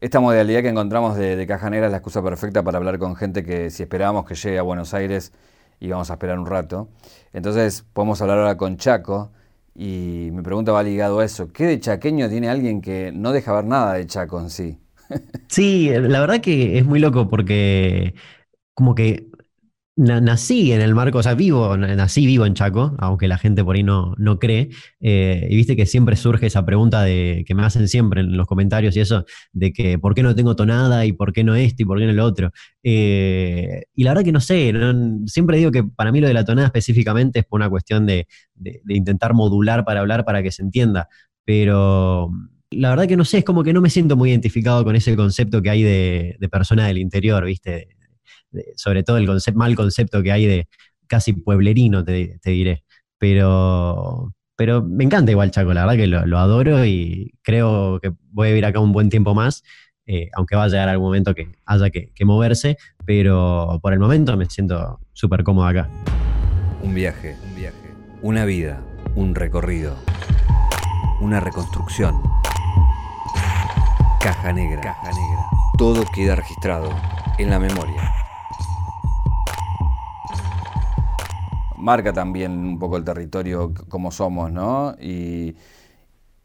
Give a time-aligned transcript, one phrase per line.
[0.00, 3.16] Esta modalidad que encontramos de, de, Caja Negra es la excusa perfecta para hablar con
[3.16, 5.32] gente que si esperábamos que llegue a Buenos Aires
[5.80, 6.88] íbamos a esperar un rato.
[7.32, 9.32] Entonces podemos hablar ahora con Chaco
[9.74, 11.52] y mi pregunta va ligado a eso.
[11.52, 14.78] ¿Qué de chaqueño tiene alguien que no deja ver nada de Chaco en sí?
[15.48, 18.14] Sí, la verdad que es muy loco porque
[18.74, 19.30] como que
[19.96, 23.76] nací en el marco, o sea, vivo, nací vivo en Chaco, aunque la gente por
[23.76, 24.68] ahí no, no cree.
[25.00, 28.46] Eh, y viste que siempre surge esa pregunta de, que me hacen siempre en los
[28.46, 31.82] comentarios y eso, de que por qué no tengo tonada y por qué no esto
[31.82, 32.50] y por qué no lo otro.
[32.82, 34.72] Eh, y la verdad que no sé,
[35.26, 38.26] siempre digo que para mí lo de la tonada específicamente es por una cuestión de,
[38.88, 41.08] intentar modular para hablar para que se entienda.
[41.44, 42.30] Pero
[42.70, 45.16] la verdad que no sé, es como que no me siento muy identificado con ese
[45.16, 47.95] concepto que hay de, de persona del interior, ¿viste?
[48.76, 50.68] Sobre todo el mal concepto que hay de
[51.06, 52.84] casi pueblerino, te, diré.
[53.18, 58.48] Pero, pero me encanta igual Chaco, la verdad que lo, adoro y creo que voy
[58.48, 59.62] a vivir acá un buen tiempo más,
[60.06, 64.36] eh, aunque va a llegar algún momento que haya que, moverse, pero por el momento
[64.36, 65.88] me siento súper cómodo acá.
[66.82, 68.82] Un viaje, un viaje, una vida,
[69.14, 69.96] un recorrido,
[71.20, 72.20] una reconstrucción.
[74.20, 75.46] Caja negra, caja negra.
[75.78, 76.90] Todo queda registrado
[77.38, 78.25] en la memoria.
[81.78, 84.94] Marca también un poco el territorio como somos, ¿no?
[85.00, 85.54] Y,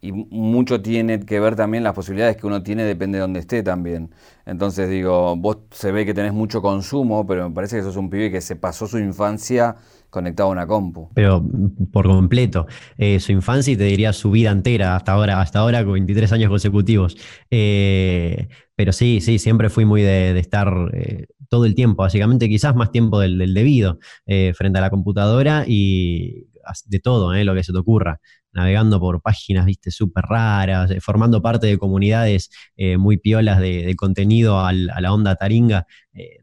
[0.02, 4.10] mucho tiene que ver también las posibilidades que uno tiene, depende de donde esté también.
[4.46, 8.10] Entonces digo, vos se ve que tenés mucho consumo, pero me parece que sos un
[8.10, 9.76] pibe que se pasó su infancia
[10.10, 11.10] conectado a una compu.
[11.14, 11.44] Pero
[11.92, 12.66] por completo,
[12.98, 16.32] eh, su infancia y te diría su vida entera, hasta ahora, hasta ahora con 23
[16.34, 17.16] años consecutivos.
[17.50, 22.76] Eh, pero sí, sí, siempre fui muy de, estar eh, todo el tiempo, básicamente quizás
[22.76, 26.48] más tiempo del, debido, eh, frente a la computadora y
[26.86, 28.20] de todo, lo que se te ocurra,
[28.54, 32.50] navegando por páginas, viste, súper raras, eh, formando parte de comunidades
[32.98, 35.86] muy piolas de, contenido a la onda taringa,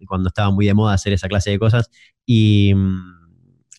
[0.06, 1.90] cuando estaba muy de moda hacer esa clase de cosas.
[2.24, 2.74] Y,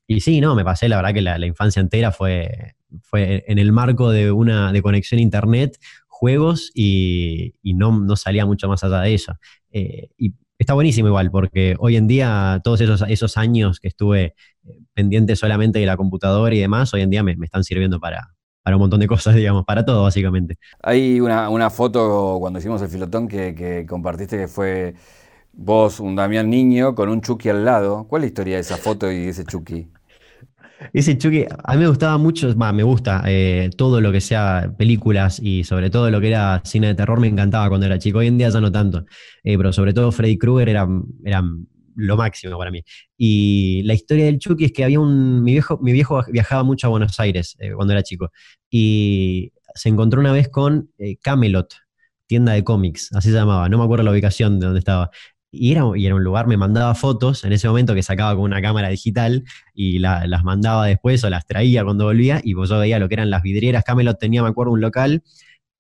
[0.08, 3.72] y sí, no, me pasé, la verdad que la, infancia entera fue, fue en el
[3.72, 9.02] marco de una de conexión a internet, juegos y, no, no, salía mucho más allá
[9.02, 9.34] de eso.
[9.72, 14.78] y está buenísimo igual, porque hoy en día todos esos, esos años que estuve eh,
[14.94, 18.76] pendiente solamente de la computadora y demás, hoy en día me, están sirviendo para, para
[18.76, 20.58] un montón de cosas, digamos, para todo básicamente.
[20.84, 24.96] Hay una, foto cuando hicimos el filotón que, compartiste que fue
[25.54, 28.06] vos, un Damián niño, con un Chucky al lado.
[28.08, 29.90] ¿Cuál es la historia de esa foto y de ese Chucky?
[30.94, 35.40] Ese Chucky, a mí me gustaba mucho, me gusta eh, todo lo que sea películas
[35.42, 38.20] y sobre todo lo que era cine de terror, me encantaba cuando era chico.
[38.20, 39.06] Hoy en día ya no tanto,
[39.44, 40.88] eh, pero sobre todo Freddy Krueger era,
[41.24, 41.44] era
[41.96, 42.82] lo máximo para mí.
[43.18, 45.44] Y la historia del Chucky es que había un.
[45.44, 48.32] Mi viejo, mi viejo viajaba mucho a Buenos Aires eh, cuando era chico
[48.70, 50.90] y se encontró una vez con
[51.22, 51.74] Camelot,
[52.26, 55.12] tienda de cómics, así se llamaba, no me acuerdo la ubicación de donde estaba.
[55.52, 58.44] Y era, y era un lugar, me mandaba fotos en ese momento que sacaba con
[58.44, 62.78] una cámara digital y las mandaba después o las traía cuando volvía y pues yo
[62.78, 63.84] veía lo que eran las vidrieras.
[63.84, 65.24] Camelot tenía, me acuerdo, un local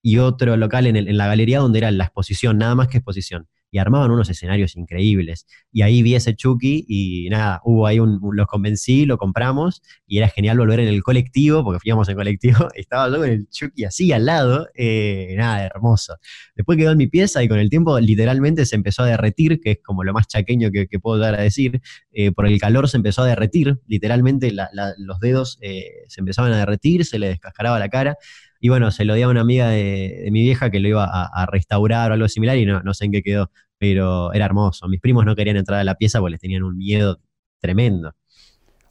[0.01, 3.47] y otro local en, en la galería donde era la exposición, nada más que exposición
[3.71, 5.45] y armaban unos escenarios increíbles.
[5.71, 10.27] Y ahí vi ese Chucky y nada, hubo ahí los convencí, lo compramos y era
[10.29, 14.11] genial volver en el colectivo, porque fuimos en colectivo, estaba yo con el Chucky así
[14.11, 16.17] al lado, eh, nada, hermoso.
[16.55, 19.71] Después quedó en mi pieza y con el tiempo literalmente se empezó a derretir, que
[19.71, 21.81] es como lo más chaqueño que, puedo dar a decir,
[22.11, 26.57] eh, por el calor se empezó a derretir, literalmente los dedos eh, se empezaban a
[26.57, 28.17] derretir, se le descascaraba la cara.
[28.59, 31.45] Y bueno, se lo di a una amiga de, mi vieja que lo iba a,
[31.45, 34.87] restaurar o algo similar y no, no sé en qué quedó, pero era hermoso.
[34.87, 37.19] Mis primos no querían entrar a la pieza porque les tenían un miedo
[37.59, 38.13] tremendo.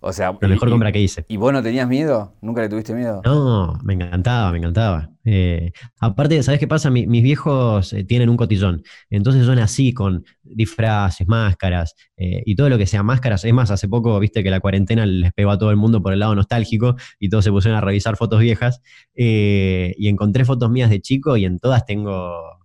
[0.01, 1.25] O sea, la mejor compra que hice.
[1.29, 2.35] ¿Y vos no tenías miedo?
[2.41, 3.21] ¿Nunca le tuviste miedo?
[3.25, 5.11] No, me encantaba, me encantaba.
[5.25, 6.91] Eh, aparte, ¿sabes qué pasa?
[6.91, 8.83] mis viejos eh, tienen un cotillón.
[9.11, 13.45] Entonces son así, con disfraces, máscaras eh, y todo lo que sea máscaras.
[13.45, 16.13] Es más, hace poco viste que la cuarentena les pegó a todo el mundo por
[16.13, 18.81] el lado nostálgico y todos se pusieron a revisar fotos viejas.
[19.15, 22.59] y encontré fotos mías de chico y en todas tengo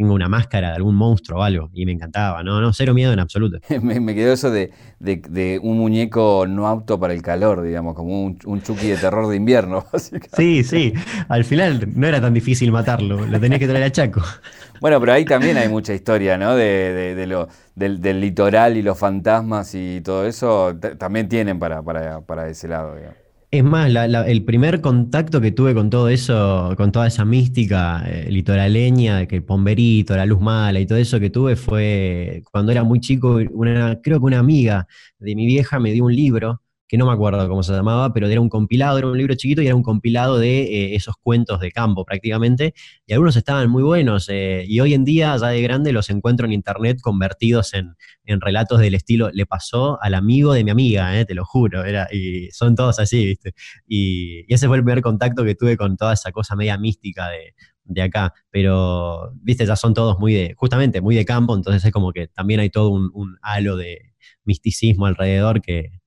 [0.00, 3.12] tengo una máscara de algún monstruo o algo, y me encantaba, no, no, cero miedo
[3.12, 3.58] en absoluto.
[3.82, 4.70] me, quedó eso de,
[5.62, 9.36] un muñeco no apto para el calor, digamos, como un, un Chucky de terror de
[9.36, 9.84] invierno,
[10.36, 10.94] Sí, sí,
[11.28, 14.22] al final no era tan difícil matarlo, lo tenías que traer a Chaco.
[14.80, 16.56] Bueno, pero ahí también hay mucha historia, ¿no?
[16.56, 22.48] De, lo, del, litoral y los fantasmas y todo eso, también tienen para, para, para
[22.48, 23.29] ese lado, digamos.
[23.52, 28.30] Es más, el primer contacto que tuve con todo eso, con toda esa mística eh,
[28.30, 32.84] litoraleña, que el pomberito, la luz mala y todo eso que tuve fue cuando era
[32.84, 33.38] muy chico,
[34.02, 34.86] creo que una amiga
[35.18, 38.26] de mi vieja me dio un libro que no me acuerdo cómo se llamaba, pero
[38.26, 41.60] era un compilado, era un libro chiquito y era un compilado de eh, esos cuentos
[41.60, 42.74] de campo prácticamente,
[43.06, 46.46] y algunos estaban muy buenos, eh, y hoy en día, ya de grande, los encuentro
[46.46, 47.94] en internet convertidos en,
[48.40, 52.48] relatos del estilo, le pasó al amigo de mi amiga, eh, te lo juro, y
[52.50, 53.54] son todos así, ¿viste?
[53.86, 57.54] Y, ese fue el primer contacto que tuve con toda esa cosa media mística de,
[57.84, 61.92] de acá, pero, viste, ya son todos muy de, justamente, muy de campo, entonces es
[61.92, 64.12] como que también hay todo un, halo de
[64.44, 65.99] misticismo alrededor que,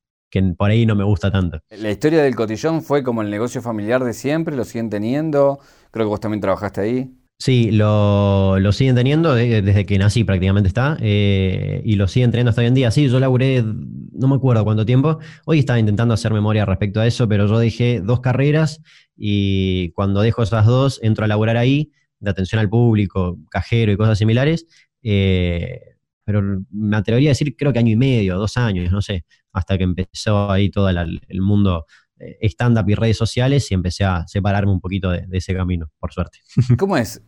[0.58, 1.60] por ahí no me gusta tanto.
[1.70, 5.60] La historia del cotillón fue como el negocio familiar de siempre, lo siguen teniendo,
[5.92, 7.12] creo que vos también trabajaste ahí.
[7.40, 12.62] Sí, lo, siguen teniendo desde que nací prácticamente está, eh, y lo siguen teniendo hasta
[12.62, 12.90] hoy en día.
[12.90, 17.08] Sí, yo laburé, no me acuerdo cuánto tiempo, hoy estaba intentando hacer memoria respecto a
[17.08, 18.82] eso, pero yo dejé dos carreras
[19.18, 23.98] y cuando dejo esas dos, entro a laburar ahí, de atención al público, cajero y
[23.98, 24.66] cosas similares.
[25.02, 25.93] Eh,
[26.24, 29.78] pero me atrevería a decir, creo que año y medio, dos años, no sé, hasta
[29.78, 31.86] que empezó ahí todo el mundo
[32.20, 36.14] eh, stand-up y redes sociales y empecé a separarme un poquito de, ese camino, por
[36.14, 36.40] suerte.
[36.78, 37.22] ¿Cómo es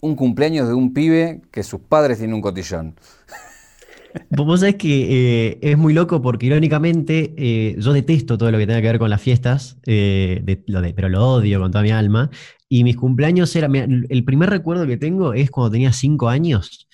[0.00, 2.96] un cumpleaños de un pibe que sus padres tienen un cotillón?
[4.30, 8.66] Vos sabés que eh, es muy loco porque irónicamente eh, yo detesto todo lo que
[8.66, 10.42] tenga que ver con las fiestas, eh,
[10.94, 12.30] pero lo odio con toda mi alma.
[12.68, 16.88] Y mis cumpleaños era, el primer recuerdo que tengo es cuando tenía cinco años,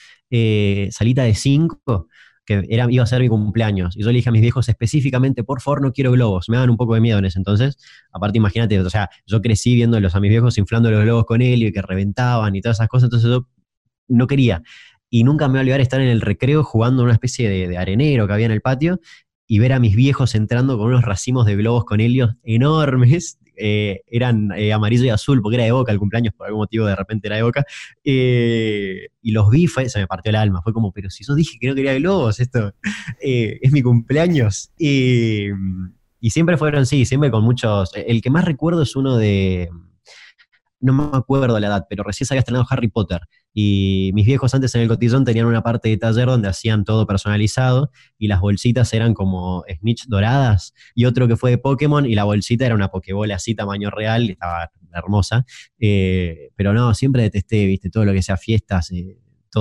[0.91, 2.09] salita de cinco,
[2.45, 3.97] que era, iba a ser mi cumpleaños.
[3.97, 6.49] Y yo le dije a mis viejos específicamente, por favor, no quiero globos.
[6.49, 7.77] Me daban un poco de miedo en ese entonces.
[8.13, 11.69] Aparte, imagínate, o sea, yo crecí viéndolos a mis viejos inflando los globos con helio
[11.69, 13.47] y que reventaban y todas esas cosas, entonces yo
[14.09, 14.63] no quería
[15.11, 18.27] y nunca me voy a olvidar estar en el recreo jugando una especie de, arenero
[18.27, 19.01] que había en el patio
[19.47, 23.39] y ver a mis viejos entrando con unos racimos de globos con helios enormes.
[23.59, 26.87] Eh, eran eh, amarillo y azul porque era de boca el cumpleaños, por algún motivo
[26.87, 27.65] de repente era de boca.
[28.05, 30.63] Eh, y los vi, se me partió el alma.
[30.63, 32.75] Fue como, pero si yo dije que no quería globos, esto
[33.21, 34.71] es mi cumpleaños.
[34.79, 35.51] y
[36.31, 37.91] siempre fueron, sí, siempre con muchos.
[37.95, 39.71] El que más recuerdo es uno de
[40.81, 43.21] no me acuerdo la edad, pero recién se había estrenado Harry Potter.
[43.61, 47.09] Y mis viejos antes en el cotillón tenían una parte de taller donde hacían todo
[47.09, 52.15] personalizado y las bolsitas eran como snitch doradas y otro que fue de Pokémon y
[52.15, 55.45] la bolsita era una Pokébola así tamaño real estaba hermosa.
[55.81, 58.93] Eh, pero no, siempre detesté, viste, todo lo que sea fiestas.
[58.93, 59.19] Eh,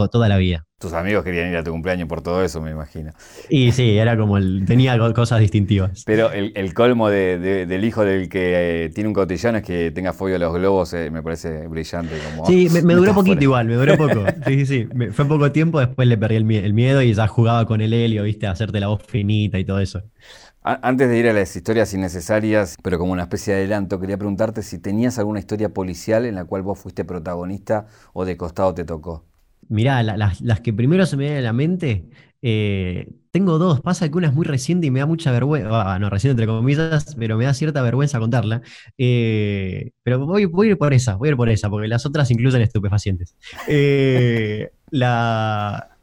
[0.07, 0.67] toda la vida.
[0.79, 3.11] Tus amigos querían ir a tu cumpleaños por todo eso, me imagino.
[3.49, 6.03] Y sí, era como el, tenía cosas distintivas.
[6.05, 10.35] Pero el, colmo del hijo del que eh, tiene un cotillón es que tenga fobia
[10.35, 12.13] a los globos, eh, me parece brillante.
[12.29, 14.23] Como, sí, me, duró poquito igual, me duró poco.
[14.45, 14.87] Sí, sí, sí.
[15.13, 18.45] fue poco tiempo, después le perdí el, miedo y ya jugaba con el helio, viste,
[18.45, 20.03] a hacerte la voz finita y todo eso.
[20.61, 24.61] Antes de ir a las historias innecesarias, pero como una especie de adelanto, quería preguntarte
[24.61, 28.83] si tenías alguna historia policial en la cual vos fuiste protagonista o de costado te
[28.83, 29.25] tocó.
[29.69, 32.05] Mirá, las, que primero se me vienen a la mente,
[32.41, 33.81] eh, tengo dos.
[33.81, 36.47] Pasa que una es muy reciente y me da mucha vergüenza, ah, no, reciente entre
[36.47, 38.61] comillas, pero me da cierta vergüenza contarla.
[38.97, 42.31] Eh, pero voy, a ir por esa, voy a ir por esa, porque las otras
[42.31, 43.35] incluyen estupefacientes.
[43.67, 45.97] Eh, la,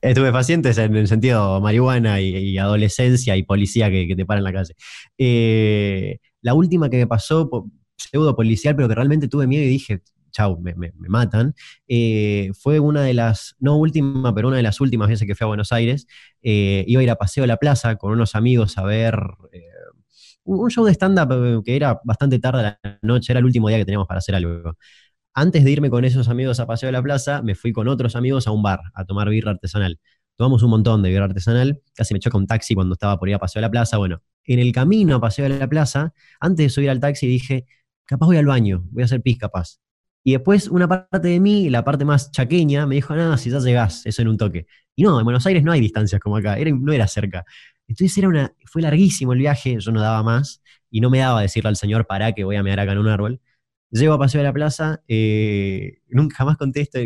[0.00, 4.52] estupefacientes en el sentido marihuana y, adolescencia y policía que, que, te para en la
[4.52, 4.74] calle.
[6.40, 7.50] la última que me pasó,
[7.96, 10.00] pseudo policial, pero que realmente tuve miedo y dije,
[10.36, 10.74] chau, me,
[11.08, 11.54] matan,
[11.88, 15.44] eh, fue una de las, no última, pero una de las últimas veces que fui
[15.44, 16.06] a Buenos Aires.
[16.42, 19.18] Eh, iba a ir a Paseo a la Plaza con unos amigos a ver
[19.52, 19.62] eh,
[20.44, 23.84] un show de stand-up que era bastante tarde la noche, era el último día que
[23.84, 24.76] teníamos para hacer algo.
[25.34, 28.16] Antes de irme con esos amigos a Paseo de la Plaza, me fui con otros
[28.16, 29.98] amigos a un bar a tomar birra artesanal.
[30.36, 33.34] Tomamos un montón de birra artesanal, casi me choca un taxi cuando estaba por ir
[33.34, 33.96] a Paseo de la Plaza.
[33.98, 37.66] Bueno, en el camino a Paseo de la Plaza, antes de subir al taxi dije,
[38.06, 39.78] capaz voy al baño, voy a hacer pis capaz.
[40.26, 43.60] Y después una parte de mí, la parte más chaqueña, me dijo, nada, si ya
[43.60, 44.66] llegás, eso en un toque.
[44.96, 47.44] Y no, en Buenos Aires no hay distancias como acá, no era cerca.
[47.86, 51.42] Entonces era una, fue larguísimo el viaje, yo no daba más, y no me daba
[51.42, 53.40] decirle al señor, para que voy a mirar acá en un árbol.
[53.90, 56.98] Llego a Paseo de la Plaza, eh, nunca más contesto,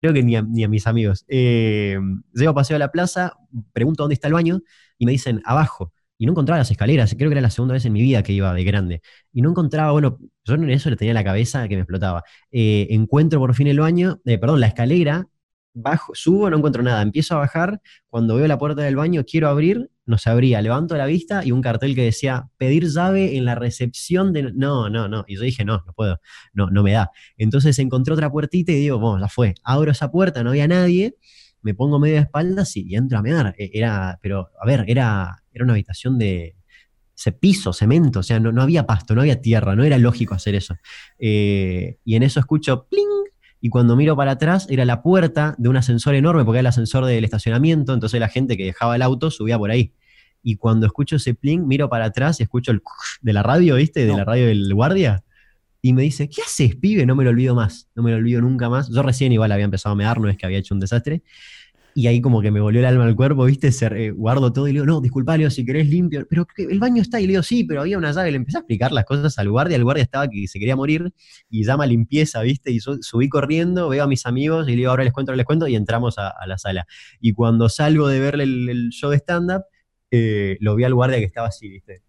[0.00, 1.24] creo que ni a, mis amigos.
[1.28, 1.96] Eh,
[2.32, 3.34] llego a Paseo de la Plaza,
[3.72, 4.62] pregunto dónde está el baño,
[4.98, 7.14] y me dicen, abajo y no encontraba las escaleras.
[7.16, 9.02] Creo que era la segunda vez en mi vida que iba de grande.
[9.32, 12.22] Y no encontraba, bueno, yo en eso le tenía la cabeza que me explotaba.
[12.50, 15.26] Eh, encuentro por fin el baño, eh, perdón, la escalera,
[15.72, 17.02] bajo, subo, no encuentro nada.
[17.02, 20.62] Empiezo a bajar, cuando veo la puerta del baño, quiero abrir, no se abría.
[20.62, 24.52] Levanto la vista y un cartel que decía, pedir llave en la recepción de...
[24.54, 25.24] No, no, no.
[25.26, 26.20] Y yo dije, no, no puedo,
[26.52, 27.10] no, no me da.
[27.36, 29.54] Entonces encontré otra puertita y digo, bueno, ya fue.
[29.64, 31.16] Abro esa puerta, no había nadie
[31.64, 33.54] me pongo medio de espaldas y, entro a mear.
[33.58, 36.56] E, era, pero, a ver, era, era una habitación de
[37.40, 40.54] piso, cemento, o sea, no, no, había pasto, no había tierra, no era lógico hacer
[40.54, 40.76] eso.
[41.18, 43.08] Eh, y en eso escucho pling,
[43.60, 46.66] y cuando miro para atrás era la puerta de un ascensor enorme, porque era el
[46.66, 49.94] ascensor del estacionamiento, entonces la gente que dejaba el auto subía por ahí.
[50.46, 52.82] y cuando escucho ese pling, miro para atrás y escucho el
[53.22, 54.04] de la radio, ¿viste?
[54.04, 55.24] De la radio del guardia.
[55.80, 57.06] Y me dice, ¿qué haces, pibe?
[57.06, 58.90] No me lo olvido más, no me lo olvido nunca más.
[58.90, 61.22] Yo recién igual había empezado a mear, no es que había hecho un desastre.
[61.96, 63.70] Y ahí como que me volvió el alma al cuerpo, ¿viste?
[63.70, 66.26] Se, guardo todo y le digo, no, disculpa, Leo, si querés limpio.
[66.28, 67.20] Pero el baño está.
[67.20, 68.32] Y le digo, sí, pero había una llave.
[68.32, 69.76] Le empecé a explicar las cosas al guardia.
[69.76, 71.12] El guardia estaba que se quería morir
[71.48, 72.72] y llama limpieza, ¿viste?
[72.72, 75.46] Y subí corriendo, veo a mis amigos y le digo, ahora les cuento, ahora les
[75.46, 75.68] cuento.
[75.68, 76.84] Y entramos a, la sala.
[77.20, 79.62] Y cuando salgo de ver el, show de stand-up,
[80.10, 82.02] eh, lo vi al guardia que estaba así, ¿viste?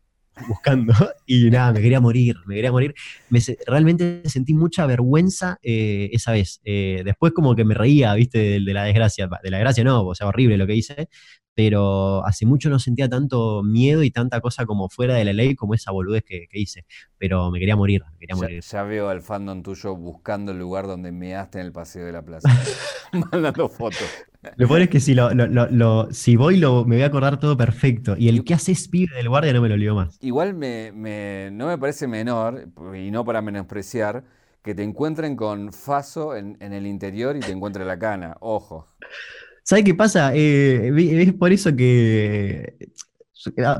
[0.47, 0.93] Buscando
[1.25, 2.93] y nada, me quería morir, me quería morir.
[3.29, 6.61] Me, realmente sentí mucha vergüenza eh, esa vez.
[6.63, 9.29] Eh, después como que me reía, viste, de, la desgracia.
[9.43, 11.09] De la desgracia no, o sea, horrible lo que hice,
[11.53, 15.55] pero hace mucho no sentía tanto miedo y tanta cosa como fuera de la ley
[15.55, 16.85] como esa boludez que, hice.
[17.17, 18.61] Pero me quería morir, me quería morir.
[18.61, 22.23] Ya veo al fandom tuyo buscando el lugar donde measte en el paseo de la
[22.23, 22.49] plaza.
[23.31, 24.07] Mandando fotos.
[24.57, 28.15] Lo peor es que si, lo, si voy lo, me voy a acordar todo perfecto.
[28.17, 30.17] Y el que hace pibe del guardia no me lo olvido más.
[30.21, 30.91] Igual me,
[31.51, 34.23] no me parece menor, y no para menospreciar,
[34.61, 38.35] que te encuentren con Faso en, el interior y te encuentre la cana.
[38.39, 38.87] Ojo.
[39.63, 40.31] ¿Sabes qué pasa?
[40.35, 42.75] Eh, es por eso que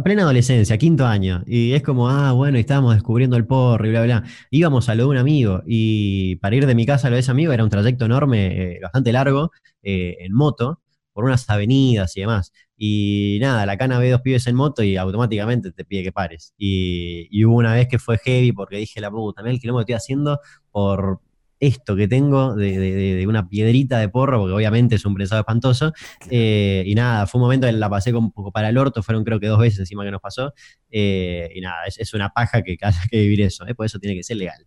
[0.03, 4.03] plena adolescencia, quinto año, y es como, ah, bueno, estábamos descubriendo el porro y bla,
[4.03, 4.24] bla.
[4.51, 7.21] Íbamos a lo de un amigo, y para ir de mi casa a lo de
[7.21, 10.81] ese amigo era un trayecto enorme, eh, bastante largo, eh, en moto,
[11.13, 12.51] por unas avenidas y demás.
[12.77, 16.53] Y nada, la cana ve dos pibes en moto y automáticamente te pide que pares.
[16.57, 19.95] Y, hubo una vez que fue heavy porque dije, la puta, también el kilómetro estoy
[19.95, 20.39] haciendo
[20.71, 21.21] por,
[21.59, 25.93] esto que tengo de, una piedrita de porro, porque obviamente es un prensado espantoso.
[26.29, 29.24] Eh, y nada, fue un momento en la pasé un poco para el orto, fueron
[29.24, 30.53] creo que dos veces encima que nos pasó.
[30.89, 33.75] Eh, y nada, es, una paja que haya que vivir eso, ¿eh?
[33.75, 34.65] por eso tiene que ser legal.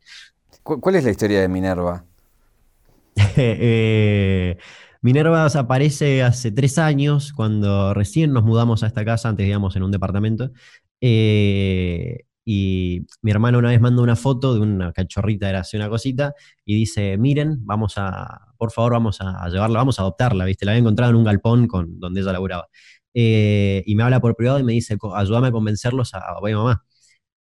[0.63, 2.05] ¿Cuál es la historia de Minerva?
[5.01, 9.83] Minerva aparece hace tres años, cuando recién nos mudamos a esta casa, antes digamos en
[9.85, 10.51] un departamento.
[12.51, 16.33] Y mi hermano una vez manda una foto de una cachorrita, era así una cosita,
[16.65, 20.65] y dice, miren, vamos a, por favor, vamos a llevarla, vamos a adoptarla, ¿viste?
[20.65, 22.69] La había encontrado en un galpón con, donde ella laburaba.
[23.13, 26.87] Eh, y me habla por privado y me dice, ayúdame a convencerlos a, a mamá.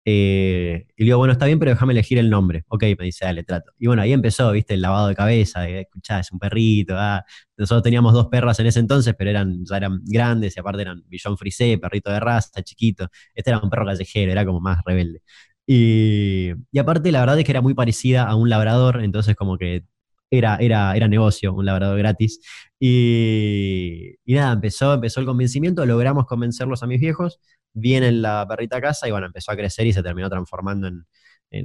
[0.09, 2.65] Eh, y le digo, bueno, está bien, pero déjame elegir el nombre.
[2.69, 3.73] Ok, me dice, dale, trato.
[3.77, 6.95] Y bueno, ahí empezó, viste, el lavado de cabeza, de, escuchá, es un perrito.
[6.97, 7.25] Ah.
[7.57, 11.03] Nosotros teníamos dos perras en ese entonces, pero eran, ya eran grandes y aparte eran
[11.09, 13.09] Billon Frisé, perrito de raza, chiquito.
[13.35, 15.23] Este era un perro callejero, era como más rebelde.
[15.67, 19.59] Y, y aparte, la verdad es que era muy parecida a un labrador, entonces como
[19.59, 19.85] que
[20.31, 22.41] era, era, era negocio, un labrador gratis.
[22.79, 27.41] Y, y nada, empezó, empezó el convencimiento, logramos convencerlos a mis viejos
[27.77, 31.07] viene la perrita casa y bueno, empezó a crecer y se terminó transformando en,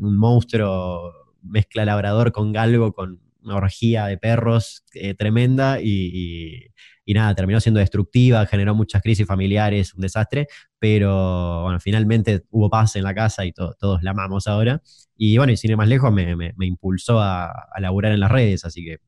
[0.04, 6.68] un monstruo, mezcla labrador con galgo, con una orgía de perros eh, tremenda y,
[7.08, 10.48] nada, terminó siendo destructiva, generó muchas crisis familiares, un desastre,
[10.80, 14.82] pero bueno, finalmente hubo paz en la casa y todos la amamos ahora.
[15.18, 18.64] Y bueno, y sin ir más lejos me, impulsó a, a laburar en las redes,
[18.64, 19.00] así que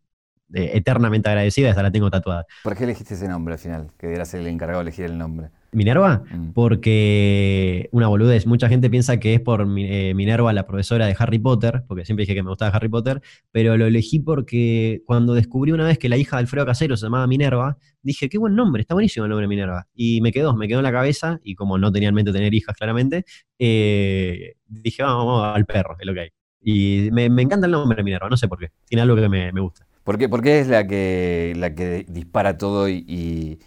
[0.53, 2.45] eh, eternamente agradecida, esta la tengo tatuada.
[2.63, 3.91] ¿Por qué elegiste ese nombre al final?
[3.97, 5.49] Que debería ser el encargado de elegir el nombre.
[5.73, 6.51] Minerva, mm.
[6.53, 11.39] porque una boludez, mucha gente piensa que es por eh, Minerva, la profesora de Harry
[11.39, 15.71] Potter, porque siempre dije que me gustaba Harry Potter, pero lo elegí porque cuando descubrí
[15.71, 18.81] una vez que la hija de Alfredo Casero se llamaba Minerva, dije, qué buen nombre,
[18.81, 19.87] está buenísimo el nombre Minerva.
[19.95, 22.53] Y me quedó, me quedó en la cabeza, y como no tenía en mente tener
[22.53, 23.25] hijas claramente,
[23.57, 26.29] eh, dije, vamos, al perro, es lo que hay.
[26.61, 29.85] Y me, encanta el nombre Minerva, no sé por qué, tiene algo que me, gusta.
[30.03, 30.29] ¿Por qué?
[30.29, 33.59] Porque es la que, la que dispara todo y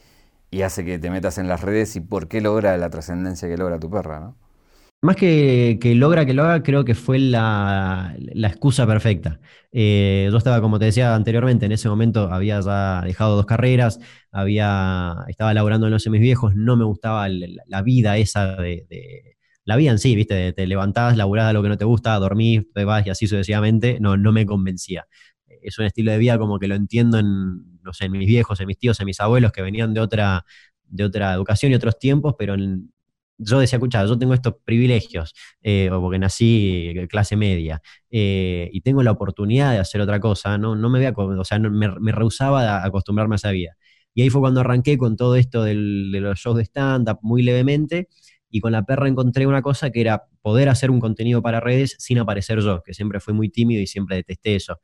[0.51, 3.57] y hace que te metas en las redes y por qué logra la trascendencia que
[3.57, 4.37] logra tu perra, ¿no?
[5.03, 9.39] Más que, que, logra que lo haga, creo que fue la, excusa perfecta.
[9.71, 14.01] Eh, yo estaba, como te decía anteriormente, en ese momento había ya dejado dos carreras,
[14.33, 19.77] había, estaba laburando en los semis viejos, no me gustaba la, vida esa de, La
[19.77, 20.53] vida en sí, ¿viste?
[20.55, 23.99] te levantás, laburás a lo que no te gusta, dormís, te vas y así sucesivamente,
[24.01, 25.07] no, no me convencía.
[25.63, 28.61] Es un estilo de vida como que lo entiendo en no sé, en mis viejos,
[28.61, 30.45] en mis tíos, en mis abuelos que venían de otra,
[30.85, 32.55] de otra educación y otros tiempos, pero
[33.39, 38.81] yo decía, escucha, yo tengo estos privilegios, eh, o porque nací clase media, eh, y
[38.83, 42.13] tengo la oportunidad de hacer otra cosa, no, no me voy a, o sea, me,
[42.13, 43.77] rehusaba a acostumbrarme a esa vida.
[44.15, 48.09] Y ahí fue cuando arranqué con todo esto de los shows de stand-up muy levemente,
[48.49, 51.97] y con la perra encontré una cosa que era poder hacer un contenido para redes
[51.99, 54.79] sin aparecer yo, que siempre fui muy tímido y siempre detesté eso.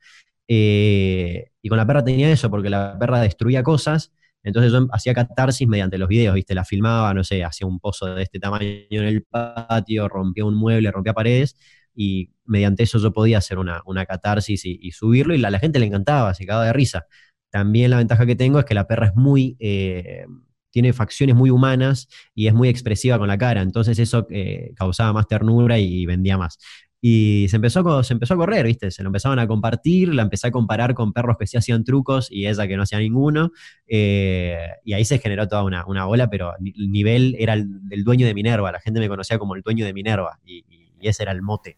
[0.47, 4.11] Eh, y con la perra tenía eso, porque la perra destruía cosas,
[4.43, 6.53] entonces yo hacía catarsis mediante los videos, ¿viste?
[6.53, 10.55] La filmaba, no sé, hacía un pozo de este tamaño en el patio, rompía un
[10.55, 11.55] mueble, rompía paredes,
[11.95, 15.85] y mediante eso yo podía hacer una, catarsis y, subirlo, y a la, gente le
[15.85, 17.05] encantaba, se cagaba de risa.
[17.49, 20.25] También la ventaja que tengo es que la perra es muy, eh,
[20.71, 25.13] tiene facciones muy humanas y es muy expresiva con la cara, entonces eso eh, causaba
[25.13, 26.57] más ternura y, vendía más.
[27.05, 28.89] Y se empezó, a, se empezó a correr, ¿viste?
[28.89, 32.29] Se lo empezaban a compartir, la empecé a comparar con perros que sí hacían trucos
[32.31, 33.51] y ella que no hacía ninguno.
[33.89, 38.25] Eh, y ahí se generó toda una, una ola, pero el nivel era el dueño
[38.25, 38.71] de Minerva.
[38.71, 40.63] La gente me conocía como el dueño de Minerva y,
[41.01, 41.77] ese era el mote.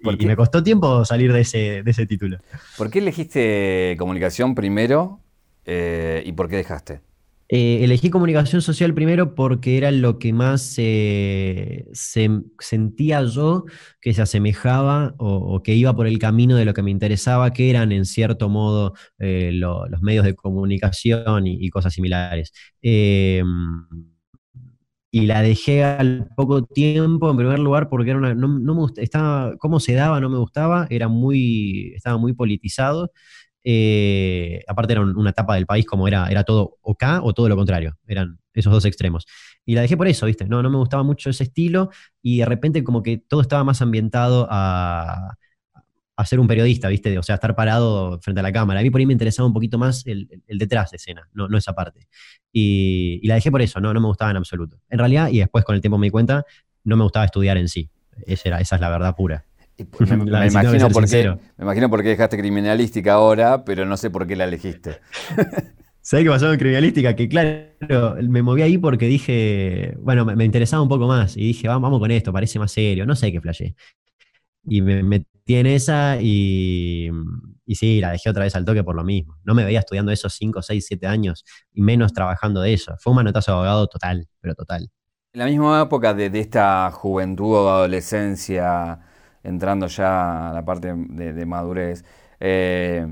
[0.00, 2.38] Y, me costó tiempo salir de ese, de ese título.
[2.76, 5.20] ¿Por qué elegiste comunicación primero
[5.64, 7.02] eh, y por qué dejaste?
[7.48, 13.64] Eh, elegí comunicación social primero porque era lo que más se, sentía yo
[14.00, 17.70] que se asemejaba o, que iba por el camino de lo que me interesaba, que
[17.70, 22.52] eran en cierto modo eh, los medios de comunicación y, cosas similares.
[22.82, 23.46] Em,
[25.10, 29.02] y la dejé al poco tiempo, en primer lugar, porque era una, no, me gustaba,
[29.04, 33.12] estaba, cómo se daba no me gustaba, era muy, estaba muy politizado
[33.68, 37.48] eh, aparte era una etapa del país como era, era todo o K o todo
[37.48, 39.26] lo contrario, eran esos dos extremos.
[39.64, 40.46] Y la dejé por eso, ¿viste?
[40.46, 41.90] No, no me gustaba mucho ese estilo
[42.22, 45.36] y de repente como que todo estaba más ambientado a,
[46.16, 47.18] a ser un periodista, ¿viste?
[47.18, 48.78] O sea, estar parado frente a la cámara.
[48.78, 51.58] A mí por ahí me interesaba un poquito más el, detrás de escena, no, no
[51.58, 52.06] esa parte.
[52.52, 54.80] Y, la dejé por eso, no, no me gustaba en absoluto.
[54.88, 56.44] En realidad, y después con el tiempo me di cuenta,
[56.84, 57.90] no me gustaba estudiar en sí.
[58.26, 59.44] Esa, era, esa es la verdad pura.
[59.78, 64.26] Me, imagino por qué, me imagino por qué dejaste criminalística ahora, pero no sé por
[64.26, 65.00] qué la elegiste.
[66.00, 67.16] ¿Sabes qué pasó en criminalística?
[67.16, 71.66] Que claro, me moví ahí porque dije, bueno, me, interesaba un poco más y dije,
[71.66, 73.74] vamos, vamos con esto, parece más serio, no sé qué flashé.
[74.64, 77.10] Y me metí en esa y,
[77.64, 79.36] y sí, la dejé otra vez al toque por lo mismo.
[79.44, 82.94] No me veía estudiando esos 5, 6, 7 años y menos trabajando de eso.
[83.00, 84.88] Fue un manotazo de abogado total, pero total.
[85.32, 89.00] En la misma época de, de esta juventud o adolescencia,
[89.46, 92.04] entrando ya a la parte de, madurez.
[92.40, 93.06] Eh,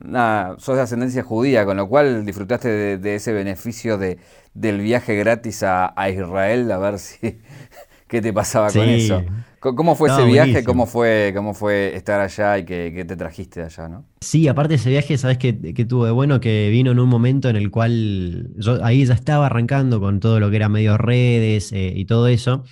[0.00, 4.18] nada, sos de ascendencia judía, con lo cual disfrutaste de, ese beneficio de,
[4.54, 7.38] del viaje gratis a, Israel, a ver si
[8.08, 9.24] qué te pasaba con eso.
[9.60, 10.62] ¿Cómo fue ese viaje?
[10.62, 13.88] ¿Cómo fue, ¿Cómo fue estar allá y qué, te trajiste de allá?
[13.88, 14.04] ¿no?
[14.20, 15.52] Sí, aparte de ese viaje, ¿sabes qué,
[15.88, 16.40] tuvo de bueno?
[16.40, 20.38] Que vino en un momento en el cual yo ahí ya estaba arrancando con todo
[20.38, 22.62] lo que era medios redes eh, y todo eso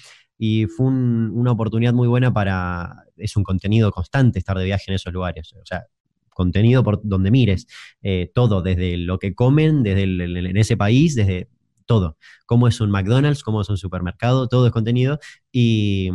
[0.46, 4.96] y fue una oportunidad muy buena para, es un contenido constante estar de viaje en
[4.96, 5.86] esos lugares, o sea,
[6.28, 7.66] contenido por donde mires,
[8.02, 11.48] eh, todo, desde lo que comen, desde en ese país, desde
[11.86, 12.16] todo.
[12.46, 15.18] Cómo es un McDonald's, cómo es un supermercado, todo es contenido.
[15.52, 16.10] Y,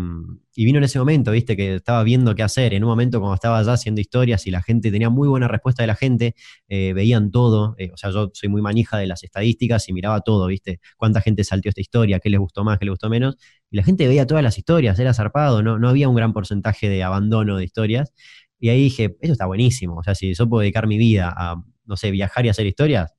[0.55, 2.73] vino en ese momento, viste, que estaba viendo qué hacer.
[2.73, 5.83] En un momento, cuando estaba allá haciendo historias y la gente tenía muy buena respuesta
[5.83, 6.35] de la gente,
[6.67, 7.75] eh, veían todo.
[7.77, 11.21] Eh, o sea, yo soy muy manija de las estadísticas y miraba todo, viste, cuánta
[11.21, 13.37] gente saltió esta historia, qué les gustó más, qué les gustó menos.
[13.71, 16.89] Y la gente veía todas las historias, era zarpado, no, no había un gran porcentaje
[16.89, 18.13] de abandono de historias.
[18.59, 19.97] Y ahí dije, eso está buenísimo.
[19.97, 21.55] O sea, si yo puedo dedicar mi vida a,
[21.85, 23.13] no sé, viajar y hacer historias,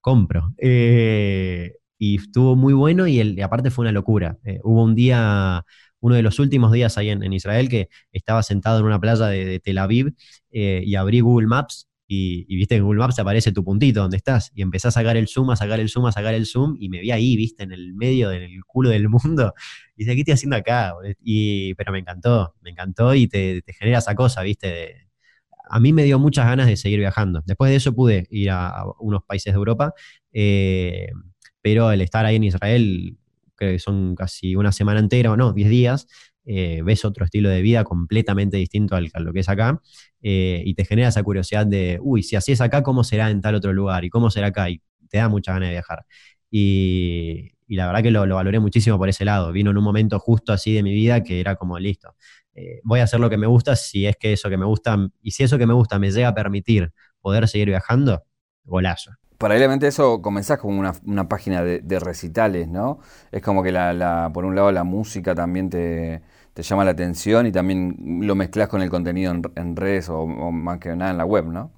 [0.00, 0.54] compro.
[0.58, 4.38] Eh, y estuvo muy bueno y, el, aparte fue una locura.
[4.44, 5.64] Eh, hubo un día,
[6.00, 9.60] uno de los últimos días ahí en, Israel, que estaba sentado en una playa de,
[9.60, 10.14] Tel Aviv
[10.50, 14.16] eh, y abrí Google Maps y, viste que en Google Maps aparece tu puntito donde
[14.16, 16.76] estás y empecé a sacar el zoom, a sacar el zoom, a sacar el zoom
[16.78, 19.54] y me vi ahí, viste, en el medio del culo del mundo
[19.96, 20.94] y dije, ¿qué estoy haciendo acá?
[21.20, 25.08] Y, pero me encantó, me encantó y te, genera esa cosa, viste,
[25.68, 27.42] a mí me dio muchas ganas de seguir viajando.
[27.44, 29.92] Después de eso pude ir a, unos países de Europa.
[30.32, 31.08] Eh,
[31.66, 33.16] pero el estar ahí en Israel,
[33.56, 36.06] creo que son casi una semana entera, o no, 10 días,
[36.44, 39.82] eh, ves otro estilo de vida completamente distinto al, a lo que es acá,
[40.22, 43.40] eh, y te genera esa curiosidad de, uy, si así es acá, ¿cómo será en
[43.40, 44.04] tal otro lugar?
[44.04, 44.70] ¿Y cómo será acá?
[44.70, 46.06] Y te da mucha ganas de viajar.
[46.52, 49.50] Y, la verdad que lo, valoré muchísimo por ese lado.
[49.50, 52.14] Vino en un momento justo así de mi vida que era como listo.
[52.54, 54.96] Eh, voy a hacer lo que me gusta si es que eso que me gusta,
[55.20, 58.22] y si eso que me gusta me llega a permitir poder seguir viajando,
[58.62, 63.00] golazo paralelamente a eso comenzás como una, página de, recitales, ¿no?
[63.32, 63.72] Es como que
[64.32, 66.22] por un lado la música también te,
[66.56, 70.94] llama la atención y también lo mezclas con el contenido en, redes o, más que
[70.96, 71.72] nada en la web, ¿no?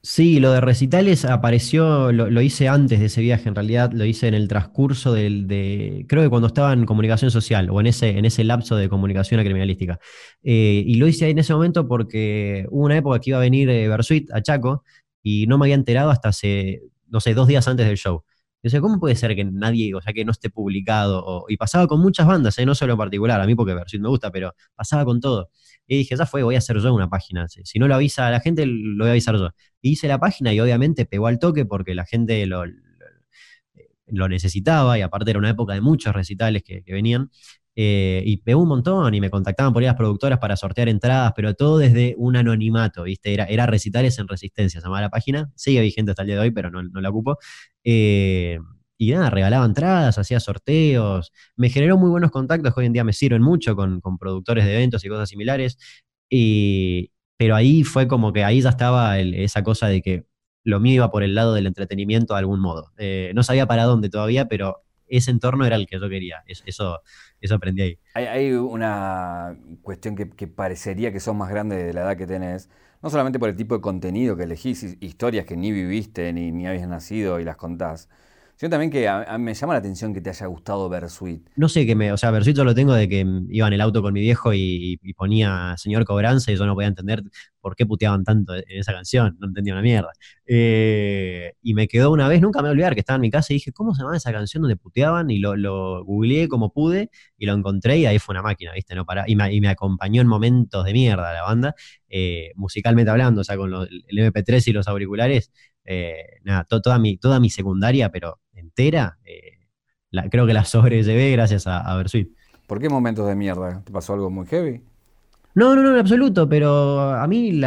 [0.00, 4.28] Sí, lo de recitales apareció, lo, hice antes de ese viaje, en realidad lo hice
[4.28, 8.16] en el transcurso del, de, creo que cuando estaba en comunicación social o en ese,
[8.16, 9.98] en ese lapso de comunicación criminalística.
[10.42, 13.42] Eh, y lo hice ahí en ese momento porque hubo una época que iba a
[13.42, 14.84] venir eh, a Chaco
[15.22, 18.24] y no me había enterado hasta hace, no sé, dos días antes del show.
[18.62, 21.44] Yo ¿cómo puede ser que nadie, o sea, que no esté publicado?
[21.48, 22.66] y pasaba con muchas bandas, ¿eh?
[22.66, 25.50] no solo en particular, a mí porque Versuit me gusta, pero pasaba con todo.
[25.86, 27.46] Y dije, ya fue, voy a hacer yo una página.
[27.48, 29.50] Si no lo avisa a la gente, lo voy a avisar yo.
[29.80, 32.64] Y hice la página y obviamente pegó al toque porque la gente lo,
[34.06, 37.30] lo, necesitaba y aparte era una época de muchos recitales que venían.
[37.80, 41.32] Eh, y pegó un montón y me contactaban por ahí las productoras para sortear entradas,
[41.36, 43.32] pero todo desde un anonimato, ¿viste?
[43.32, 46.40] Era, era recitales en resistencia, se llamaba la página, sigue vigente hasta el día de
[46.40, 47.38] hoy, pero no, la ocupo.
[47.84, 48.58] Eh,
[48.98, 53.04] y nada, regalaba entradas, hacía sorteos, me generó muy buenos contactos que hoy en día
[53.04, 55.78] me sirven mucho con, productores de eventos y cosas similares,
[57.36, 60.24] pero ahí fue como que ahí ya estaba esa cosa de que
[60.64, 62.92] lo mío iba por el lado del entretenimiento de algún modo.
[62.98, 66.42] Eh, no sabía para dónde todavía, pero ese entorno era el que yo quería.
[66.46, 67.00] Eso,
[67.40, 67.98] eso aprendí ahí.
[68.14, 72.68] Hay, una cuestión que, parecería que sos más grande de la edad que tenés,
[73.02, 76.66] no solamente por el tipo de contenido que elegís, historias que ni viviste ni, ni
[76.66, 78.08] habías nacido y las contás,
[78.60, 81.48] yo también que me llama la atención que te haya gustado Versuit.
[81.54, 83.80] No sé qué me, o sea, Versuit yo lo tengo de que iba en el
[83.80, 87.22] auto con mi viejo y, ponía Señor Cobranza y yo no podía entender
[87.60, 90.10] por qué puteaban tanto en esa canción, no entendía una mierda.
[90.46, 93.30] Eh, y me quedó una vez, nunca me voy a olvidar, que estaba en mi
[93.30, 95.30] casa y dije, ¿cómo se llama esa canción donde puteaban?
[95.30, 98.94] Y lo, lo googleé como pude y lo encontré y ahí fue una máquina, ¿viste?
[98.94, 101.74] No para, y, me, acompañó en momentos de mierda la banda,
[102.08, 105.52] eh, musicalmente hablando, o sea, con el MP3 y los auriculares.
[105.90, 109.66] Eh, nada, toda, mi, toda mi secundaria, pero entera, eh,
[110.30, 112.28] creo que la sobrellevé gracias a, a Versuit.
[112.66, 113.82] ¿Por qué momentos de mierda?
[113.82, 114.82] ¿Te pasó algo muy heavy?
[115.54, 117.58] No, no, no, en absoluto, pero a mí,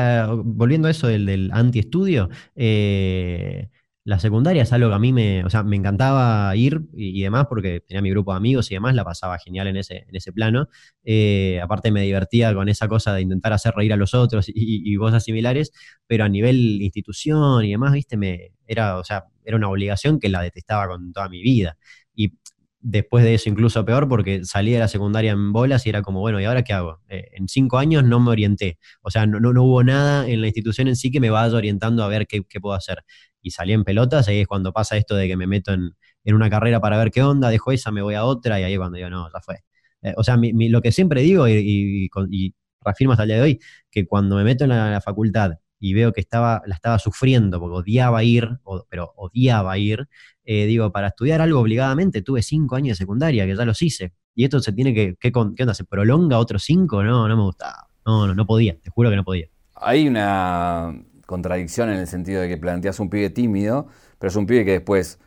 [0.44, 3.70] volviendo a eso del, del anti-estudio, eh,
[4.04, 7.46] la secundaria es algo que a mí me, o sea, me encantaba ir y, demás
[7.48, 10.34] porque tenía mi grupo de amigos y demás, la pasaba genial en ese, en ese
[10.34, 10.70] plano.
[11.04, 14.96] Eh, aparte me divertía con esa cosa de intentar hacer reír a los otros y,
[14.96, 15.72] cosas similares,
[16.08, 20.30] pero a nivel institución y demás, viste, me, era, o sea, era una obligación que
[20.30, 21.78] la detestaba con toda mi vida.
[22.16, 22.34] Y
[22.80, 26.20] después de eso incluso peor porque salí de la secundaria en bolas y era como,
[26.20, 27.02] bueno, ¿y ahora qué hago?
[27.10, 30.48] Eh, en cinco años no me orienté, o sea, no, no, hubo nada en la
[30.48, 33.04] institución en sí que me vaya orientando a ver qué, qué puedo hacer
[33.42, 36.50] y salí en pelotas, ahí es cuando pasa esto de que me meto en, una
[36.50, 38.98] carrera para ver qué onda, dejo esa, me voy a otra, y ahí es cuando
[38.98, 39.64] digo, no, ya fue.
[40.04, 43.60] Eh, o sea, lo que siempre digo y, y, reafirmo hasta el día de hoy,
[43.92, 47.76] que cuando me meto en la, facultad y veo que estaba, la estaba sufriendo porque
[47.76, 48.48] odiaba ir,
[48.90, 50.08] pero odiaba ir,
[50.46, 54.14] eh, digo, para estudiar algo obligadamente tuve cinco años de secundaria, que ya los hice.
[54.34, 55.74] Y esto se tiene que, ¿qué, qué onda?
[55.74, 57.04] ¿Se prolonga otros cinco?
[57.04, 57.88] No, no me gustaba.
[58.06, 59.48] No, no, no podía, te juro que no podía.
[59.76, 60.96] Hay una,
[61.32, 63.88] contradicción en el sentido de que planteas un pibe tímido,
[64.20, 65.18] pero es un pibe que después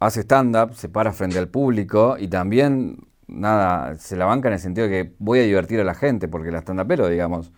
[0.00, 4.60] hace stand-up, se para frente al público y también, nada, se la banca en el
[4.60, 7.52] sentido de que voy a divertir a la gente, porque la stand-upero, digamos,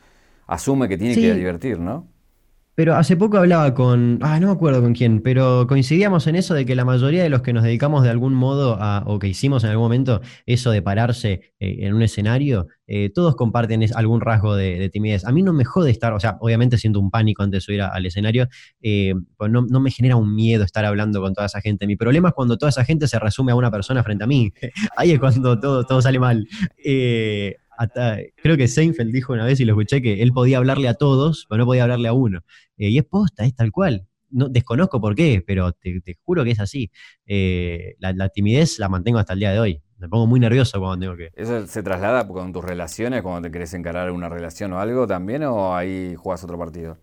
[0.47, 2.09] asume que tiene que divertir, ¿no?
[2.81, 6.55] Pero hace poco hablaba con, ah, no me acuerdo con quién, pero coincidíamos en eso
[6.55, 9.29] de que la mayoría de los que nos dedicamos de algún modo a, o que
[9.29, 14.23] hicimos en algún momento eso de pararse eh, en un escenario, eh, todos comparten algún
[14.23, 15.27] rasgo de, timidez.
[15.27, 17.83] A mí no me jode estar, o sea, obviamente siento un pánico antes de subir
[17.83, 18.49] al escenario,
[18.81, 21.87] eh, pues no, me genera un miedo estar hablando con toda esa gente.
[21.87, 24.55] Mi problema es cuando toda esa gente se resume a una persona frente a mí.
[24.97, 26.49] Ahí es cuando todo, todo sale mal
[28.37, 31.47] creo que Seinfeld dijo una vez y lo escuché que él podía hablarle a todos,
[31.49, 32.41] pero no podía hablarle a uno.
[32.77, 34.07] Eh, y es posta, es tal cual.
[34.31, 36.91] No, desconozco por qué, pero te, juro que es así.
[37.27, 39.83] Eh, la, timidez la mantengo hasta el día de hoy.
[39.99, 41.31] Me pongo muy nervioso cuando tengo que.
[41.35, 45.43] ¿Eso se traslada con tus relaciones, cuando te querés encarar una relación o algo también,
[45.45, 46.97] o ahí juegas otro partido?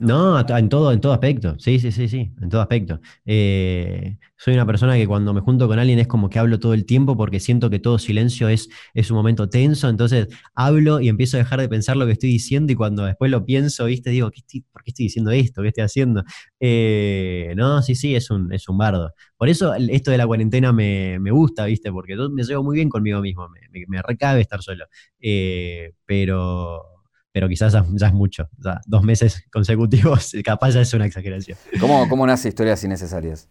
[0.00, 1.56] No, en todo, en todo aspecto.
[1.58, 3.00] Sí, sí, sí, sí, en todo aspecto.
[3.26, 6.72] Eh, soy una persona que cuando me junto con alguien es como que hablo todo
[6.72, 9.88] el tiempo porque siento que todo silencio es, es un momento tenso.
[9.88, 13.28] Entonces hablo y empiezo a dejar de pensar lo que estoy diciendo y cuando después
[13.30, 14.30] lo pienso, viste, digo,
[14.72, 15.62] ¿por qué estoy diciendo esto?
[15.62, 16.22] ¿Qué estoy haciendo?
[16.60, 19.12] Eh, no, sí, sí, es un, es un bardo.
[19.36, 22.88] Por eso esto de la cuarentena me, gusta, viste, porque yo me llevo muy bien
[22.88, 24.84] conmigo mismo, me, me, recabe estar solo.
[25.20, 26.97] Eh, pero
[27.38, 28.48] pero quizás ya, es mucho.
[28.86, 31.56] dos meses consecutivos, capaz ya es una exageración.
[31.78, 33.48] ¿Cómo, cómo nace Historias Innecesarias?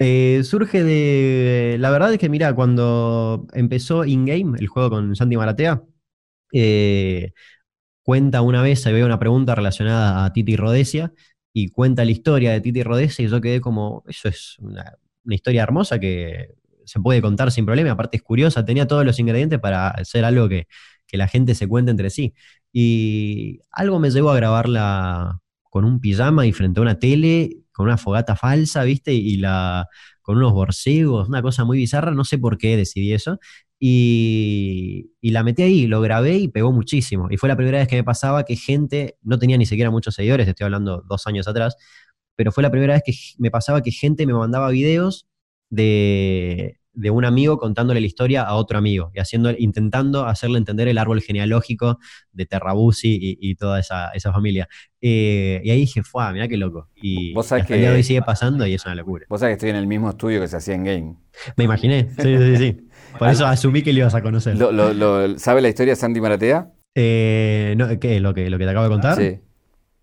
[0.00, 1.76] Eh, surge de.
[1.78, 5.82] La verdad es que, mira, cuando empezó InGame, el juego con Santi Maratea,
[6.54, 7.32] eh,
[8.02, 11.12] cuenta una vez, había una pregunta relacionada a Titi Rodesia,
[11.52, 15.34] y cuenta la historia de Titi Rodesia, y yo quedé como, eso es una, una
[15.34, 16.54] historia hermosa que
[16.86, 20.48] se puede contar sin problema, aparte es curiosa, tenía todos los ingredientes para hacer algo
[20.48, 20.66] que,
[21.14, 22.34] que la gente se cuente entre sí.
[22.72, 27.86] Y algo me llevó a grabarla con un pijama y frente a una tele, con
[27.86, 29.14] una fogata falsa, ¿viste?
[29.14, 29.86] Y la,
[30.22, 33.38] con unos borcegos, una cosa muy bizarra, no sé por qué decidí eso.
[33.78, 37.28] Y, y, la metí ahí, lo grabé y pegó muchísimo.
[37.30, 40.16] Y fue la primera vez que me pasaba que gente, no tenía ni siquiera muchos
[40.16, 41.76] seguidores, estoy hablando dos años atrás,
[42.34, 45.28] pero fue la primera vez que me pasaba que gente me mandaba videos
[45.70, 50.88] de, de un amigo contándole la historia a otro amigo y haciendo, intentando hacerle entender
[50.88, 51.98] el árbol genealógico
[52.32, 54.68] de Terrabusi y, toda esa, familia.
[55.00, 56.88] Eh, y ahí dije, fue, mira qué loco.
[56.94, 59.26] Y ¿Vos sabés que el hoy sigue pasando y es una locura.
[59.28, 61.16] Vos sabés que estoy en el mismo estudio que se hacía en Game.
[61.56, 62.88] Me imaginé, sí, sí, sí.
[63.18, 64.56] Por eso asumí que lo ibas a conocer.
[65.38, 66.70] ¿Sabe la historia de Santi Maratea?
[66.94, 68.20] Eh, no, ¿Qué?
[68.20, 69.16] ¿Lo que, ¿Lo que te acabo de contar?
[69.16, 69.40] Sí.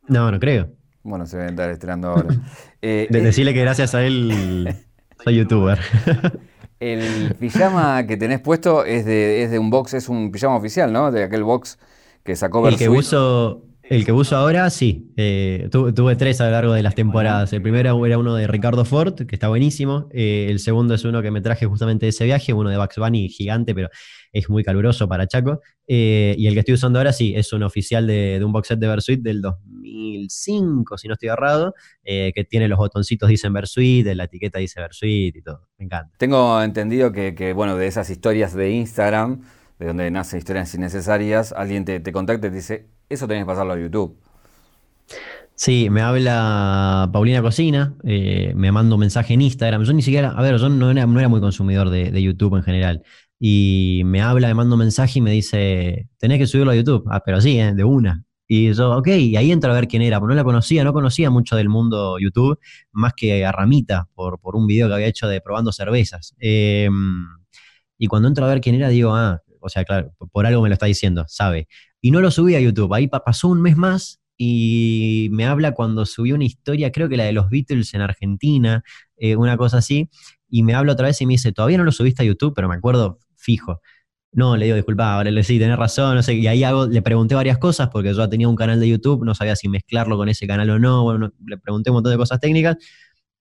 [0.08, 0.70] No, no creo.
[1.04, 2.30] Bueno, se va a estar estrenando ahora.
[2.84, 4.76] Eh, de decirle que gracias a él
[5.24, 5.78] soy youtuber.
[6.82, 10.91] El pijama que tenés puesto es de, es de un box, es un pijama oficial,
[10.91, 11.12] ¿no?
[11.12, 11.78] De aquel box
[12.24, 13.62] que sacó El que uso,
[13.92, 15.12] el que uso ahora, sí.
[15.18, 17.52] Eh, tuve, tres a lo largo de las temporadas.
[17.52, 20.08] El primero era uno de Ricardo Ford, que está buenísimo.
[20.14, 22.96] Eh, el segundo es uno que me traje justamente de ese viaje, uno de Bugs
[22.96, 23.90] Bunny gigante, pero
[24.32, 25.60] es muy caluroso para Chaco.
[25.88, 28.80] Eh, y el que estoy usando ahora, sí, es un oficial de, un box set
[28.80, 31.74] de Versuit del 2005, si no estoy errado,
[32.06, 35.68] que tiene los botoncitos dicen Versuit, la etiqueta dice Versuit y todo.
[35.78, 36.16] Me encanta.
[36.18, 39.42] Tengo entendido que, que bueno, de esas historias de Instagram,
[39.80, 43.47] de donde nacen historias innecesarias, alguien te, te contacta y te dice, eso tenés que
[43.47, 44.17] pasarlo a YouTube.
[45.56, 49.84] Sí, me habla Paulina Cocina, eh, me manda un mensaje en Instagram.
[49.84, 53.04] Yo ni siquiera, a ver, yo no era, muy consumidor de, YouTube en general.
[53.39, 57.06] Y me habla, me manda un mensaje y me dice, tenés que subirlo a YouTube.
[57.12, 57.74] Ah, pero sí, ¿eh?
[57.76, 58.24] de una.
[58.47, 60.93] Y yo, ok, y ahí entro a ver quién era, porque no la conocía, no
[60.93, 62.60] conocía mucho del mundo YouTube,
[62.91, 66.36] más que a Ramita, por, un video que había hecho de probando cervezas.
[66.39, 67.28] Em,
[67.97, 70.69] y cuando entro a ver quién era, digo, ah, o sea, claro, por algo me
[70.69, 71.67] lo está diciendo, sabe
[72.02, 72.94] y no lo subí a YouTube.
[72.94, 77.26] Ahí pasó un mes más y me habla cuando subió una historia, creo que la
[77.26, 78.84] de los Beatles en Argentina,
[79.18, 80.10] eh, una cosa así,
[80.50, 82.68] y me habla otra vez y me dice, todavía no lo subiste a YouTube, pero
[82.68, 83.82] me acuerdo fijo.
[84.34, 87.36] No, le digo, disculpa, ahora le sí, tenés razón, no sé, y ahí le pregunté
[87.36, 90.48] varias cosas porque yo tenía un canal de YouTube, no sabía si mezclarlo con ese
[90.48, 92.78] canal o no, bueno, le pregunté un montón de cosas técnicas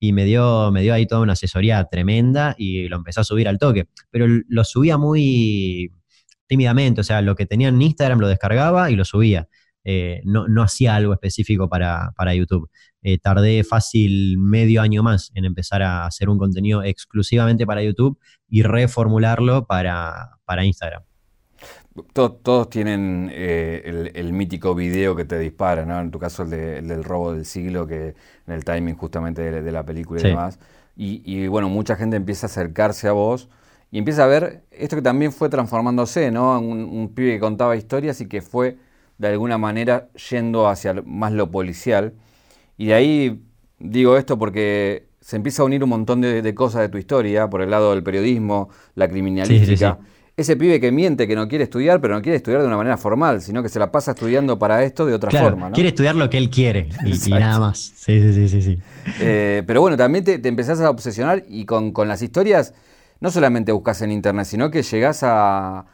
[0.01, 3.49] y me dio, me dio ahí toda una asesoría tremenda y lo empecé a subir
[3.49, 5.93] al toque, pero lo subía muy,
[6.51, 9.49] tímidamente, o sea, lo que tenía en Instagram lo descargaba y lo subía.
[9.85, 12.69] Eh, no, hacía algo específico para, YouTube.
[13.03, 18.19] Eh, tardé fácil medio año más en empezar a hacer un contenido exclusivamente para YouTube
[18.49, 21.05] y reformularlo para, Instagram.
[22.13, 26.01] Todos, tienen eh, el, mítico video que te dispara, ¿no?
[26.01, 28.17] En tu caso el, del robo del siglo, que
[28.49, 30.59] en el timing justamente de, la película y demás.
[30.97, 33.49] Y, y, bueno, mucha gente empieza a acercarse a vos
[33.93, 36.59] y empieza a ver esto que también fue transformándose, ¿no?
[36.61, 38.77] Un, pibe que contaba historias y que fue
[39.19, 42.15] de alguna manera yendo hacia más lo policial.
[42.79, 43.41] Y de ahí
[43.79, 47.63] digo esto porque se empieza a unir un montón de, cosas de tu historia, por
[47.63, 49.99] el lado del periodismo, la criminalística.
[50.37, 52.97] Ese pibe que miente, que no quiere estudiar, pero no quiere estudiar de una manera
[52.97, 55.69] formal, sino que se la pasa estudiando para esto de otra forma.
[55.69, 55.75] ¿no?
[55.75, 57.93] Quiere estudiar lo que él quiere y, nada más.
[57.97, 58.79] Sí, sí, sí, sí.
[59.21, 62.73] Eh, pero bueno, también te, empezás a obsesionar y con, con las historias
[63.21, 65.87] no solamente buscas en internet, sino que llegás a,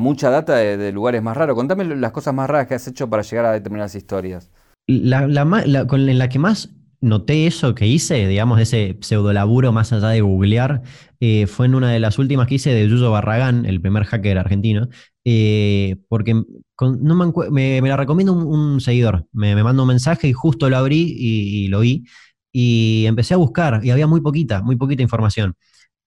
[0.00, 1.54] mucha data de, lugares más raros.
[1.54, 4.50] Contame las cosas más raras que has hecho para llegar a determinadas historias.
[4.86, 10.08] La, con, en la que más noté eso que hice, digamos, ese pseudolaburo más allá
[10.08, 10.82] de googlear,
[11.20, 14.38] eh, fue en una de las últimas que hice de Yuyo Barragán, el primer hacker
[14.38, 14.88] argentino,
[15.24, 19.26] eh, porque no me, me, la recomiendo un, seguidor.
[19.32, 22.04] Me, me manda un mensaje y justo lo abrí y lo vi.
[22.52, 25.56] Y empecé a buscar y había muy poquita, muy poquita información.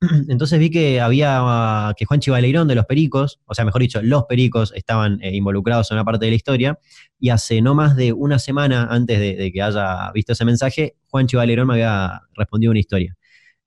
[0.29, 4.25] Entonces vi que había, que Juan Chivaleirón de los Pericos, o sea, mejor dicho, los
[4.25, 6.79] Pericos estaban eh, involucrados en una parte de la historia,
[7.19, 11.25] y hace no más de una semana antes de, que haya visto ese mensaje, Juan
[11.27, 13.15] Chivaleirón me había respondido una historia.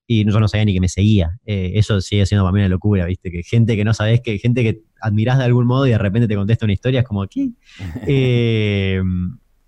[0.07, 1.39] Y yo no sabía ni que me seguía.
[1.47, 3.31] Eh, eso sigue siendo para mí una locura, ¿viste?
[3.31, 6.27] Que gente que no sabes, que gente que admirás de algún modo y de repente
[6.27, 7.51] te contesta una historia, es como, ¿qué?
[8.07, 9.01] Eh,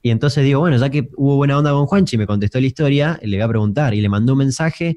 [0.04, 3.20] y entonces digo, bueno, ya que hubo buena onda con Juanchi, me contestó la historia,
[3.22, 4.96] le voy a preguntar y le mandó un mensaje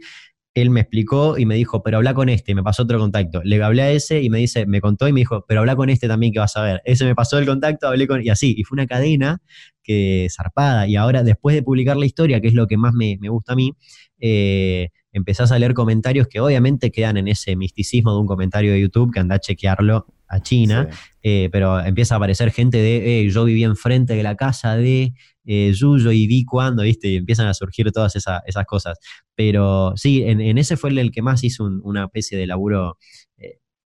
[0.55, 3.41] él me explicó y me dijo, pero habla con este, me pasó otro contacto.
[3.43, 5.89] Le hablé a ese y me dice, me contó y me dijo, pero habla con
[5.89, 6.81] este también que vas a ver.
[6.85, 9.41] Ese me pasó el contacto, hablé con, y así, y fue una cadena
[9.83, 10.87] que zarpada.
[10.87, 13.55] Y ahora, después de publicar la historia, que es lo que más me, gusta a
[13.57, 13.73] mí,
[14.19, 18.81] eh, empezás a leer comentarios que obviamente quedan en ese misticismo de un comentario de
[18.81, 20.89] YouTube que anda a chequearlo a China,
[21.23, 25.13] eh, pero empieza a aparecer gente de, yo viví enfrente de la casa de
[25.45, 27.07] eh, Yuyo y vi cuando, ¿viste?
[27.07, 28.97] Y empiezan a surgir todas esas cosas.
[29.35, 33.24] Pero sí, en, ese fue el, que más hizo una especie de laburo eh,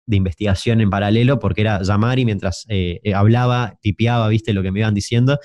[0.09, 4.53] de investigación en paralelo, porque era llamar y mientras eh, hablaba, tipeaba, ¿viste?
[4.53, 5.39] Lo que me iban diciendo,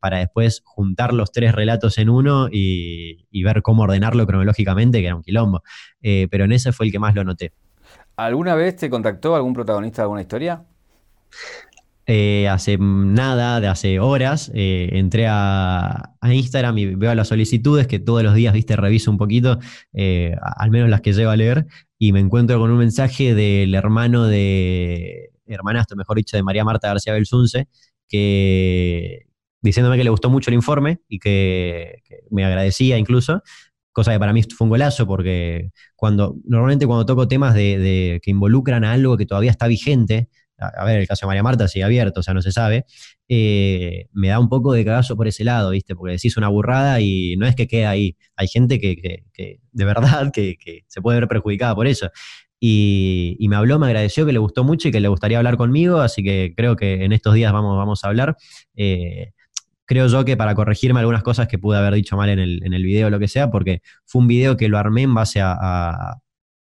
[0.00, 5.06] para después juntar los tres relatos en uno y, y, ver cómo ordenarlo cronológicamente, que
[5.06, 5.62] era un quilombo.
[6.00, 7.52] pero en ese fue el que más lo noté.
[8.16, 10.62] ¿Alguna vez te contactó algún protagonista de alguna historia?
[12.12, 18.00] Eh, hace nada, de hace horas, eh, entré a, Instagram y veo las solicitudes que
[18.00, 19.60] todos los días, viste, reviso un poquito,
[19.92, 21.66] eh, al menos las que llego a leer,
[22.02, 26.88] y me encuentro con un mensaje del hermano de, hermanastro, mejor dicho, de María Marta
[26.88, 27.68] García Belsunce,
[28.08, 29.26] que
[29.60, 33.42] diciéndome que le gustó mucho el informe y que, me agradecía incluso,
[33.92, 38.30] cosa que para mí fue un golazo porque cuando normalmente cuando toco temas de, que
[38.30, 41.84] involucran a algo que todavía está vigente, a, ver, el caso de María Marta sigue
[41.84, 42.84] abierto, o sea, no se sabe,
[43.28, 45.94] eh, me da un poco de cagazo por ese lado, ¿viste?
[45.94, 48.16] Porque decís una burrada y no es que quede ahí.
[48.36, 49.24] Hay gente que,
[49.72, 52.10] de verdad, que, se puede ver perjudicada por eso.
[52.60, 56.00] Y, me habló, me agradeció que le gustó mucho y que le gustaría hablar conmigo,
[56.00, 58.36] así que creo que en estos días vamos, vamos a hablar.
[58.76, 59.32] Eh,
[59.90, 62.74] creo yo que para corregirme algunas cosas que pude haber dicho mal en el, en
[62.74, 65.40] el video o lo que sea, porque fue un video que lo armé en base
[65.42, 66.20] a,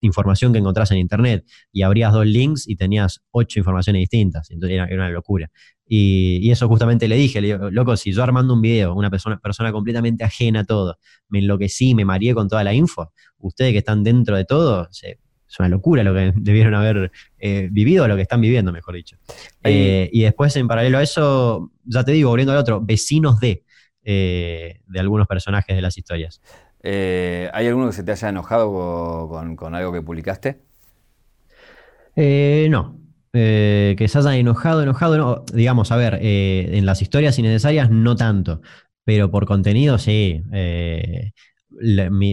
[0.03, 4.75] información que encontrás en internet y abrías dos links y tenías ocho informaciones distintas, entonces
[4.75, 5.51] era, una locura.
[5.85, 9.39] Y, eso justamente le dije, le digo, loco, si yo armando un video, una persona,
[9.39, 10.97] persona completamente ajena a todo,
[11.29, 15.19] me enloquecí, me mareé con toda la info, ustedes que están dentro de todo, se,
[15.53, 19.17] es una locura lo que debieron haber eh, vivido, lo que están viviendo, mejor dicho.
[19.63, 23.63] Eh, y después, en paralelo a eso, ya te digo, volviendo al otro, vecinos de,
[24.03, 26.41] eh, de algunos personajes de las historias.
[26.84, 30.60] ¿Hay alguno que se te haya enojado con, algo que publicaste?
[32.15, 33.00] no.
[33.32, 35.46] que se haya enojado, enojado, no.
[35.54, 38.62] Digamos, a ver, en las historias innecesarias no tanto,
[39.06, 40.43] pero por contenido sí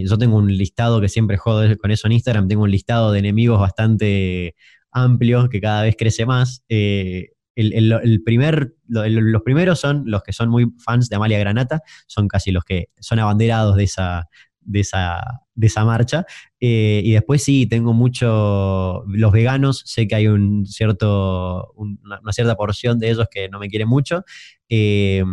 [0.05, 3.19] yo tengo un listado que siempre jodo con eso en Instagram, tengo un listado de
[3.19, 4.55] enemigos bastante
[4.91, 6.63] amplio que cada vez crece más.
[6.69, 12.27] Eh, el, primer, los primeros son los que son muy fans de Amalia Granata, son
[12.27, 14.27] casi los que son abanderados de esa,
[14.61, 16.25] de esa, de esa marcha.
[16.59, 22.55] Eh, y después sí, tengo mucho, los veganos, sé que hay un cierto, una, cierta
[22.55, 24.23] porción de ellos que no me quieren mucho.
[24.69, 25.23] Eh,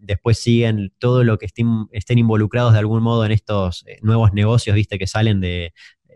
[0.00, 1.88] después siguen todo lo que estén,
[2.18, 5.72] involucrados de algún modo en estos eh, nuevos negocios, viste, que salen de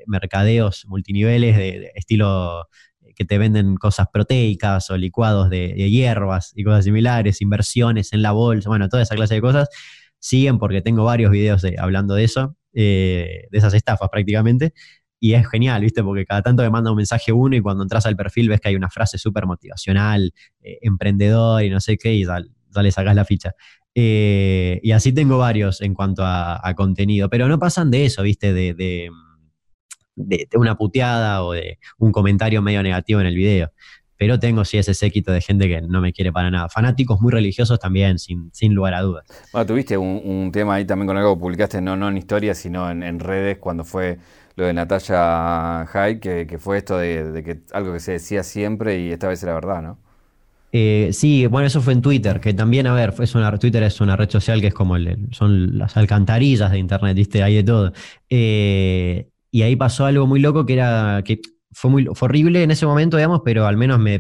[0.07, 2.69] mercadeos multiniveles, de, estilo
[3.15, 8.33] que te venden cosas proteicas o licuados de, hierbas y cosas similares, inversiones en la
[8.33, 9.69] bolsa, bueno, toda esa clase de cosas,
[10.19, 14.73] siguen porque tengo varios videos hablando de eso, de esas estafas prácticamente,
[15.21, 16.03] y es genial, ¿viste?
[16.03, 18.69] Porque cada tanto me manda un mensaje uno y cuando entras al perfil ves que
[18.69, 22.41] hay una frase súper motivacional, emprendedor y no sé qué, y ya,
[22.75, 23.53] ya le sacás la ficha.
[23.95, 28.53] Eh, y así tengo varios en cuanto a, contenido, pero no pasan de eso, ¿viste?
[28.53, 29.11] De, de,
[30.55, 33.73] una puteada o de un comentario medio negativo en el video.
[34.17, 36.69] Pero tengo sí ese séquito de gente que no me quiere para nada.
[36.69, 39.25] Fanáticos muy religiosos también, sin, sin lugar a dudas.
[39.53, 42.89] Bueno, tuviste un, tema ahí también con algo que publicaste, no, no en historias, sino
[42.89, 44.19] en, redes, cuando fue
[44.55, 48.45] lo de Natalia Hyde, que, que fue esto de, de, que algo que se decía
[48.45, 49.99] siempre y esta vez era verdad, ¿no?
[50.75, 54.01] Eh, sí, bueno, eso fue en Twitter, que también, a ver, es una, Twitter es
[54.01, 54.97] una red social que es como
[55.31, 57.43] son las alcantarillas de Internet, ¿viste?
[57.43, 57.93] Hay de todo.
[58.31, 62.87] Eh, y ahí pasó algo muy loco que era que fue muy horrible en ese
[62.87, 64.19] momento, digamos, pero al menos me,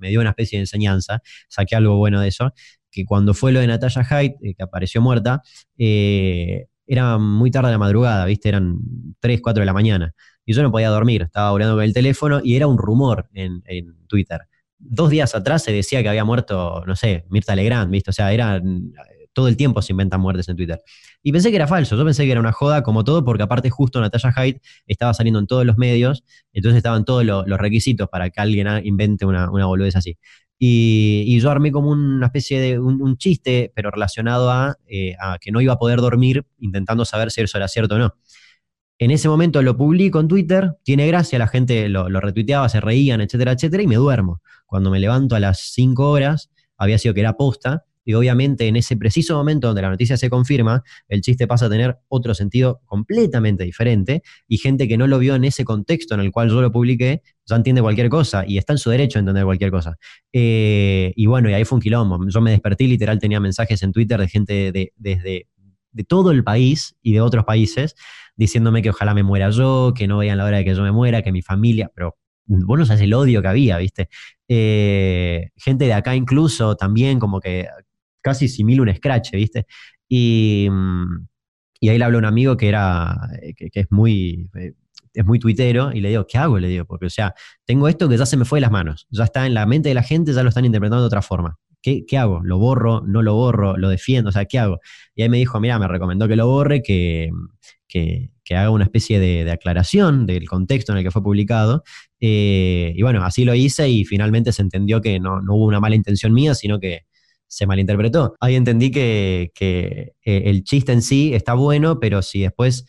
[0.00, 1.20] dio una especie de enseñanza.
[1.48, 2.52] Saqué algo bueno de eso,
[2.90, 5.42] que cuando fue lo de Natalia Hyde, eh, que apareció muerta,
[5.76, 8.48] era muy tarde de la madrugada, ¿viste?
[8.48, 8.78] Eran
[9.20, 10.14] 3, 4 de la mañana.
[10.44, 13.62] Y yo no podía dormir, estaba hablando con el teléfono y era un rumor en,
[13.66, 14.40] en Twitter
[14.80, 18.10] dos días atrás se decía que había muerto, no sé, Mirta Legrand, ¿viste?
[18.10, 18.60] O sea, era,
[19.32, 20.80] todo el tiempo se inventan muertes en Twitter.
[21.22, 23.70] Y pensé que era falso, yo pensé que era una joda como todo, porque aparte
[23.70, 28.30] justo Natalia Hyde estaba saliendo en todos los medios, entonces estaban todos los, requisitos para
[28.30, 30.18] que alguien invente una, una boludez así.
[30.62, 35.62] Y, yo armé como una especie de un, chiste, pero relacionado eh, a, que no
[35.62, 38.14] iba a poder dormir intentando saber si eso era cierto o no.
[38.98, 42.80] En ese momento lo publico en Twitter, tiene gracia, la gente lo, lo retuiteaba, se
[42.80, 47.12] reían, etcétera, etcétera, y me duermo cuando me levanto a las 5 horas, había sido
[47.12, 51.20] que era posta, y obviamente en ese preciso momento donde la noticia se confirma, el
[51.20, 55.44] chiste pasa a tener otro sentido completamente diferente, y gente que no lo vio en
[55.44, 58.78] ese contexto en el cual yo lo publiqué, ya entiende cualquier cosa, y está en
[58.78, 59.96] su derecho a entender cualquier cosa.
[60.32, 62.18] Eh, y bueno, y ahí fue un quilombo.
[62.28, 65.46] Yo me desperté literal tenía mensajes en Twitter de gente de, desde
[65.92, 67.94] de todo el país y de otros países
[68.36, 70.92] diciéndome que ojalá me muera yo, que no vean la hora de que yo me
[70.92, 74.08] muera, que mi familia, pero vos no sabes el odio que había, ¿viste?
[74.48, 77.66] Eh, gente de acá incluso también como que
[78.20, 79.66] casi simila un scratch, ¿viste?
[80.08, 80.68] Y,
[81.80, 83.16] y ahí le hablo a un amigo que era,
[83.56, 84.72] que, es muy, eh,
[85.14, 86.58] es muy tuitero, y le digo, ¿qué hago?
[86.58, 89.06] Le digo, porque, o sea, tengo esto que ya se me fue de las manos,
[89.10, 91.58] ya está en la mente de la gente, ya lo están interpretando de otra forma.
[91.82, 92.40] ¿Qué, ¿Qué, hago?
[92.44, 93.02] ¿Lo borro?
[93.06, 93.78] ¿No lo borro?
[93.78, 94.28] ¿Lo defiendo?
[94.28, 94.80] O sea, ¿qué hago?
[95.14, 97.30] Y ahí me dijo, mira, me recomendó que lo borre, que,
[97.90, 101.84] que, haga una especie de, aclaración del contexto en el que fue publicado.
[102.20, 105.94] Eh, y bueno, así lo hice y finalmente se entendió que no, hubo una mala
[105.94, 107.02] intención mía, sino que
[107.50, 108.36] se malinterpretó.
[108.40, 112.86] Ahí entendí que, eh, el chiste en sí está bueno, pero si después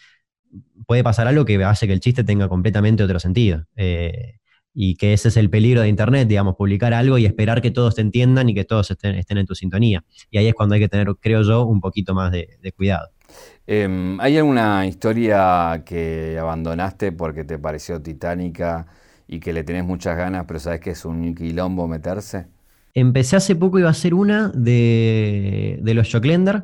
[0.85, 3.65] puede pasar algo que hace que el chiste tenga completamente otro sentido.
[3.75, 4.35] Eh,
[4.73, 7.95] y que ese es el peligro de Internet, digamos, publicar algo y esperar que todos
[7.95, 10.05] te entiendan y que todos estén, en tu sintonía.
[10.29, 13.09] Y ahí es cuando hay que tener, creo yo, un poquito más de cuidado.
[13.67, 18.87] Em, ¿Hay alguna historia que abandonaste porque te pareció titánica
[19.27, 22.47] y que le tenés muchas ganas, pero sabes que es un quilombo meterse?
[22.93, 26.63] Empecé hace poco, iba a ser una de, los Joclender,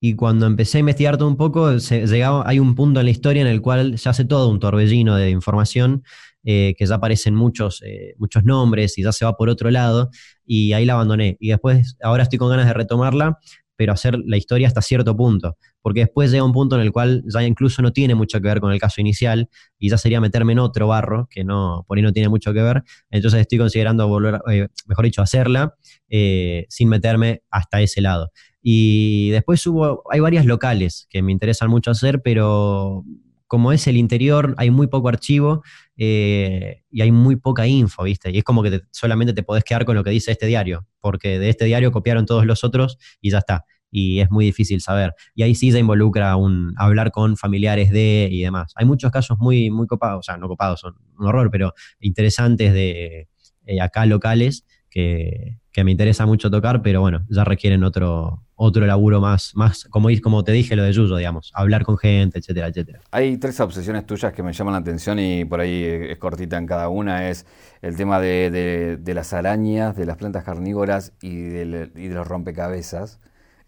[0.00, 3.42] y cuando empecé a investigar todo un poco, llegaba, hay un punto en la historia
[3.42, 6.04] en el cual se hace todo un torbellino de información,
[6.44, 10.10] eh, que ya aparecen muchos, eh, muchos nombres y ya se va por otro lado,
[10.44, 11.36] y ahí la abandoné.
[11.40, 13.38] Y después, ahora estoy con ganas de retomarla,
[13.76, 17.22] pero hacer la historia hasta cierto punto, porque después llega un punto en el cual
[17.32, 19.48] ya incluso no tiene mucho que ver con el caso inicial
[19.78, 22.62] y ya sería meterme en otro barro que no, por ahí no tiene mucho que
[22.62, 25.74] ver, entonces estoy considerando volver, eh, mejor dicho, hacerla
[26.08, 28.30] sin meterme hasta ese lado.
[28.62, 33.04] Y después hubo, hay varias locales que me interesan mucho hacer, pero
[33.46, 35.62] como es el interior, hay muy poco archivo
[35.96, 38.30] eh, y hay muy poca info, ¿viste?
[38.30, 41.38] Y es como que solamente te podés quedar con lo que dice este diario, porque
[41.38, 43.64] de este diario copiaron todos los otros y ya está.
[43.90, 45.14] Y es muy difícil saber.
[45.34, 48.72] Y ahí sí se involucra un, hablar con familiares de y demás.
[48.74, 52.72] Hay muchos casos muy, muy copados, o sea, no copados, son un horror, pero interesantes
[52.72, 53.28] de
[53.66, 58.86] eh, acá locales que, que me interesa mucho tocar, pero bueno, ya requieren otro, otro
[58.86, 62.68] laburo más, más como, como te dije, lo de Yuyo, digamos, hablar con gente, etcétera,
[62.68, 63.00] etcétera.
[63.10, 66.66] Hay tres obsesiones tuyas que me llaman la atención y por ahí es cortita en
[66.66, 67.46] cada una, es
[67.82, 73.20] el tema de, las arañas, de las plantas carnívoras y de, y de los rompecabezas.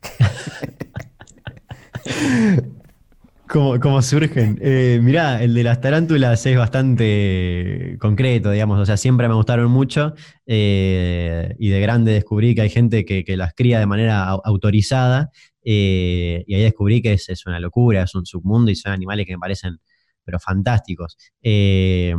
[3.49, 4.59] ¿Cómo, surgen?
[4.61, 9.71] Eh, mirá, el de las tarántulas es bastante concreto, digamos, o sea, siempre me gustaron
[9.71, 15.31] mucho eh, y de grande descubrí que hay gente que, las cría de manera autorizada
[15.65, 19.33] eh, y ahí descubrí que es, una locura, es un submundo y son animales que
[19.33, 19.79] me parecen
[20.25, 21.17] pero fantásticos.
[21.41, 22.13] y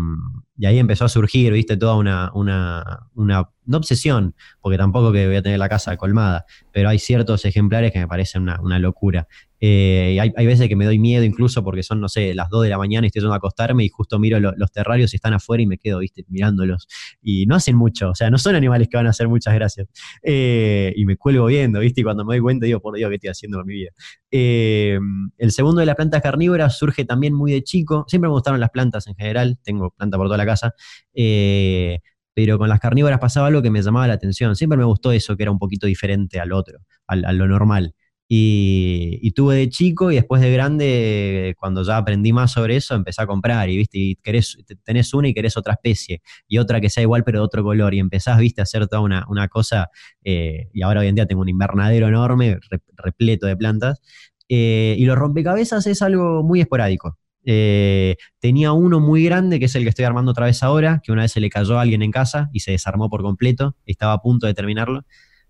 [0.66, 5.36] ahí empezó a surgir, viste, toda una, una, una, no obsesión, porque tampoco que voy
[5.36, 9.28] a tener la casa colmada, pero hay ciertos ejemplares que me parecen una, una locura.
[9.62, 12.70] Eh, hay, veces que me doy miedo incluso porque son, no sé, las 2 de
[12.70, 15.62] la mañana y estoy yendo a acostarme y justo miro los terrarios y están afuera
[15.62, 16.88] y me quedo, viste, mirándolos.
[17.22, 19.88] Y no hacen mucho, o sea, no son animales que van a hacer muchas gracias.
[20.24, 23.16] Eh, y me cuelgo viendo, viste, y cuando me doy cuenta digo, por Dios, ¿qué
[23.16, 23.92] estoy haciendo con mi vida?
[24.32, 24.98] Eh,
[25.38, 28.06] el segundo de las plantas carnívoras surge también muy de chico.
[28.08, 30.74] Siempre me gustaron las plantas en general, tengo planta por toda la casa.
[32.34, 34.56] pero con las carnívoras pasaba algo que me llamaba la atención.
[34.56, 37.94] Siempre me gustó eso, que era un poquito diferente al otro, a lo normal.
[38.32, 43.24] Y, tuve de chico y después de grande, cuando ya aprendí más sobre eso, empecé
[43.24, 43.98] a comprar y, ¿viste?
[43.98, 47.46] y querés, tenés una y querés otra especie y otra que sea igual pero de
[47.46, 48.62] otro color y empezás ¿viste?
[48.62, 49.90] a hacer toda una, una cosa
[50.24, 52.60] eh, y ahora hoy en día tengo un invernadero enorme
[52.98, 54.00] repleto de plantas
[54.50, 57.18] eh, y los rompecabezas es algo muy esporádico.
[57.46, 61.12] Eh, tenía uno muy grande, que es el que estoy armando otra vez ahora, que
[61.12, 64.14] una vez se le cayó a alguien en casa y se desarmó por completo, estaba
[64.14, 65.06] a punto de terminarlo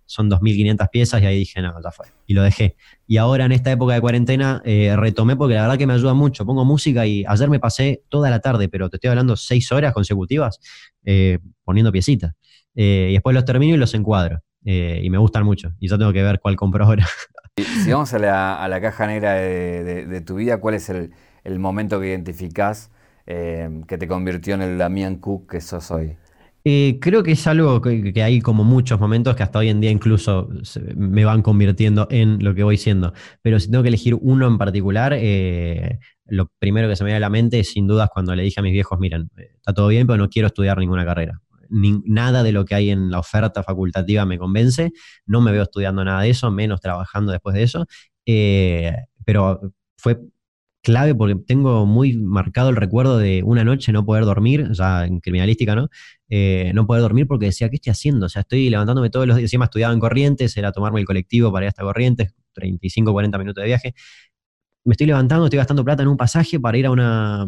[0.10, 2.08] son 2.500 piezas y ahí dije, no, ya fue.
[2.26, 2.76] Y lo dejé.
[3.06, 6.16] Y ahora en esta época de cuarentena eh, retomé porque la verdad que me ayuda
[6.16, 6.48] mucho.
[6.48, 9.94] Pongo música y ayer me pasé toda la tarde, pero te estoy hablando seis horas
[9.94, 10.60] consecutivas
[11.06, 12.34] eh, poniendo piecitas.
[12.74, 14.42] Eh, y después los termino y los encuadro.
[14.64, 15.74] y me gustan mucho.
[15.80, 17.08] Y ya tengo que ver cuál compro ahora.
[17.84, 21.12] si vamos a la, caja negra de, tu vida, ¿cuál es el,
[21.60, 22.90] momento que identificás
[23.28, 26.18] que te convirtió en el Damián Cook que sos hoy?
[26.66, 29.92] Eh, creo que es algo que, hay como muchos momentos que hasta hoy en día
[29.92, 30.50] incluso
[30.96, 33.14] me van convirtiendo en lo que voy siendo.
[33.42, 37.18] Pero si tengo que elegir uno en particular, eh, lo primero que se me viene
[37.18, 39.74] a la mente es sin dudas cuando le dije a mis viejos, miren, eh, está
[39.74, 41.42] todo bien, pero no quiero estudiar ninguna carrera.
[41.70, 44.92] nada de lo que hay en la oferta facultativa me convence,
[45.26, 47.86] no me veo estudiando nada de eso, menos trabajando después de eso.
[49.26, 50.20] pero fue
[50.82, 55.20] clave porque tengo muy marcado el recuerdo de una noche no poder dormir, ya en
[55.20, 55.90] criminalística, ¿no?
[56.30, 58.28] Eh, no poder dormir porque decía, ¿qué estoy haciendo?
[58.28, 61.52] O sea, estoy levantándome todos los días, encima estudiaba en Corrientes, era tomarme el colectivo
[61.52, 63.96] para ir hasta Corrientes, 35, 40 minutos de viaje.
[64.86, 67.44] Me estoy levantando, estoy gastando plata en un pasaje para ir a, una,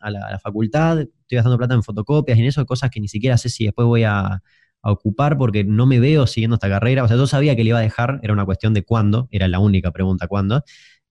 [0.00, 3.36] a, la, facultad, estoy gastando plata en fotocopias y en eso, cosas que ni siquiera
[3.38, 4.42] sé si después voy a,
[4.82, 7.04] ocupar porque no me veo siguiendo esta carrera.
[7.04, 9.48] O sea, yo sabía que le iba a dejar, era una cuestión de cuándo, era
[9.48, 10.62] la única pregunta cuándo.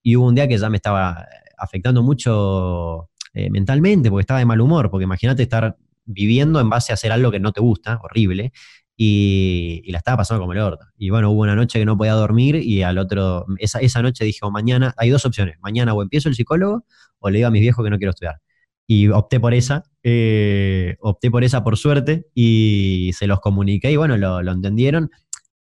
[0.01, 4.45] Y hubo un día que ya me estaba afectando mucho eh, mentalmente, porque estaba de
[4.45, 7.99] mal humor, porque imagínate estar viviendo en base a hacer algo que no te gusta,
[8.03, 8.51] horrible,
[8.97, 10.85] y, la estaba pasando como el orto.
[10.97, 14.25] Y bueno, hubo una noche que no podía dormir y al otro, esa, esa noche
[14.25, 16.85] dije, mañana, hay dos opciones, mañana o empiezo el psicólogo
[17.19, 18.41] o le digo a mis viejos que no quiero estudiar.
[18.87, 23.95] Y opté por esa, eh, opté por esa por suerte y se los comuniqué y
[23.97, 25.09] bueno, lo, lo entendieron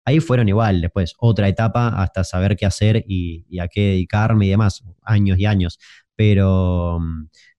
[0.07, 4.49] ahí fueron igual, después otra etapa hasta saber qué hacer y, a qué dedicarme y
[4.49, 5.79] demás, años y años.
[6.15, 6.99] Pero,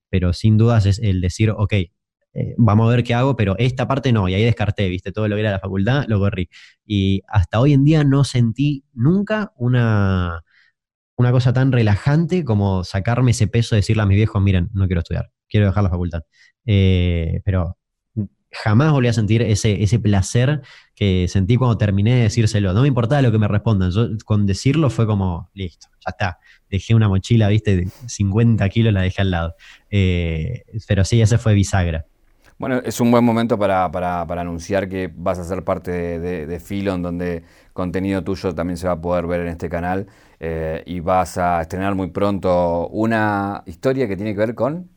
[0.08, 1.74] pero sin dudas es el decir, ok,
[2.39, 5.26] eh, vamos a ver qué hago, pero esta parte no, y ahí descarté, viste, todo
[5.26, 6.49] lo que era la facultad, lo corrí.
[6.86, 10.45] Y hasta hoy en día no sentí nunca una,
[11.16, 14.86] una cosa tan relajante como sacarme ese peso de decirle a mis viejos, miren, no
[14.86, 16.22] quiero estudiar, quiero dejar la facultad.
[16.64, 17.76] Eh, pero
[18.53, 20.62] jamás volví a sentir ese, ese placer
[20.95, 22.72] que sentí cuando terminé de decírselo.
[22.72, 23.91] No me importaba lo que me respondan.
[23.91, 26.39] Yo con decirlo fue como, listo, ya está.
[26.70, 29.55] Dejé una mochila, viste, de 50 kilos, la dejé al lado.
[29.91, 32.07] Eh, pero sí, ese fue bisagra.
[32.59, 33.84] Bueno, es un buen momento para,
[34.22, 38.94] anunciar que vas a ser parte de, de, Filon, donde contenido tuyo también se va
[38.94, 40.09] a poder ver en este canal.
[40.40, 44.90] Eh, y vas a estrenar muy pronto una historia que tiene que ver con...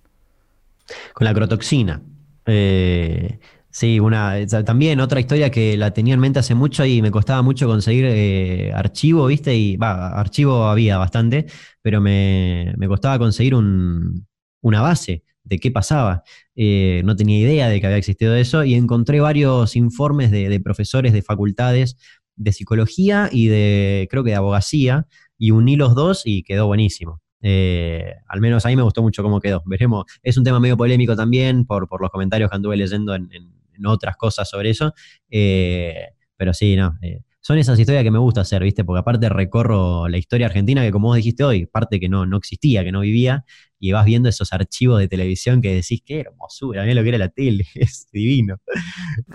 [1.14, 2.02] Con la crotoxina.
[2.48, 3.40] Eh,
[3.70, 7.44] sí, una, también otra historia que la tenía en mente hace mucho y me costaba
[7.44, 9.56] mucho conseguir eh, archivo, ¿viste?
[9.56, 11.46] Y va, archivo había bastante,
[11.84, 16.24] pero me, costaba conseguir una base de qué pasaba.
[16.56, 21.14] Eh, no tenía idea de que había existido eso y encontré varios informes de, profesores
[21.14, 21.98] de facultades
[22.36, 27.22] de psicología y de, creo que de abogacía, y uní los dos y quedó buenísimo.
[27.42, 29.64] Eh, al menos a mí me gustó mucho cómo quedó.
[29.66, 30.06] Veremos.
[30.22, 33.30] Es un tema medio polémico también por, por los comentarios que anduve leyendo en,
[33.84, 34.94] otras cosas sobre eso.
[35.30, 36.96] Eh, pero sí, no.
[37.42, 38.84] Son esas historias que me gusta hacer, ¿viste?
[38.84, 42.38] Porque aparte recorro la historia argentina que, como vos dijiste hoy, parte que no, no
[42.38, 43.46] existía, que no vivía,
[43.80, 47.18] y vas viendo esos archivos de televisión que decís, qué hermosura, mí lo que era
[47.18, 48.58] la tele, es divino.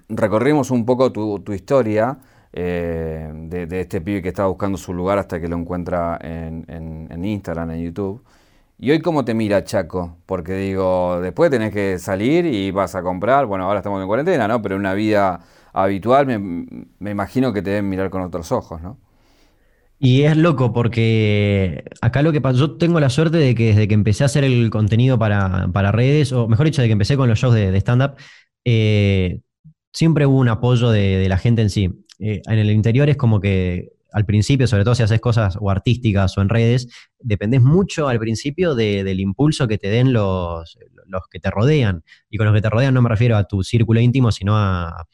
[0.09, 2.19] Recorrimos un poco tu, tu historia.
[2.59, 7.73] Eh, de, este pibe que estaba buscando su lugar hasta que lo encuentra en, Instagram,
[7.73, 8.25] en YouTube.
[8.79, 10.17] ¿Y hoy cómo te mira Chaco?
[10.25, 14.49] Porque digo, después tenés que salir y vas a comprar, bueno, ahora estamos en cuarentena,
[14.49, 14.63] ¿no?
[14.63, 15.41] Pero en una vida
[15.77, 18.99] habitual me, imagino que te deben mirar con otros ojos, ¿no?
[19.99, 23.89] Y es loco porque acá lo que pasó, yo tengo la suerte de que desde
[23.89, 27.29] que empecé a hacer el contenido para, redes, o mejor dicho, de que empecé con
[27.29, 28.17] los shows de, stand-up,
[28.65, 29.41] eh,
[29.93, 32.05] siempre hubo un apoyo de, la gente en sí.
[32.19, 35.71] Eh, en el interior es como que al principio, sobre todo si haces cosas o
[35.71, 41.23] artísticas o en redes, dependés mucho al principio del impulso que te den los, los
[41.31, 42.03] que te rodean.
[42.29, 45.07] Y con los que te rodean no me refiero a tu círculo íntimo, sino a...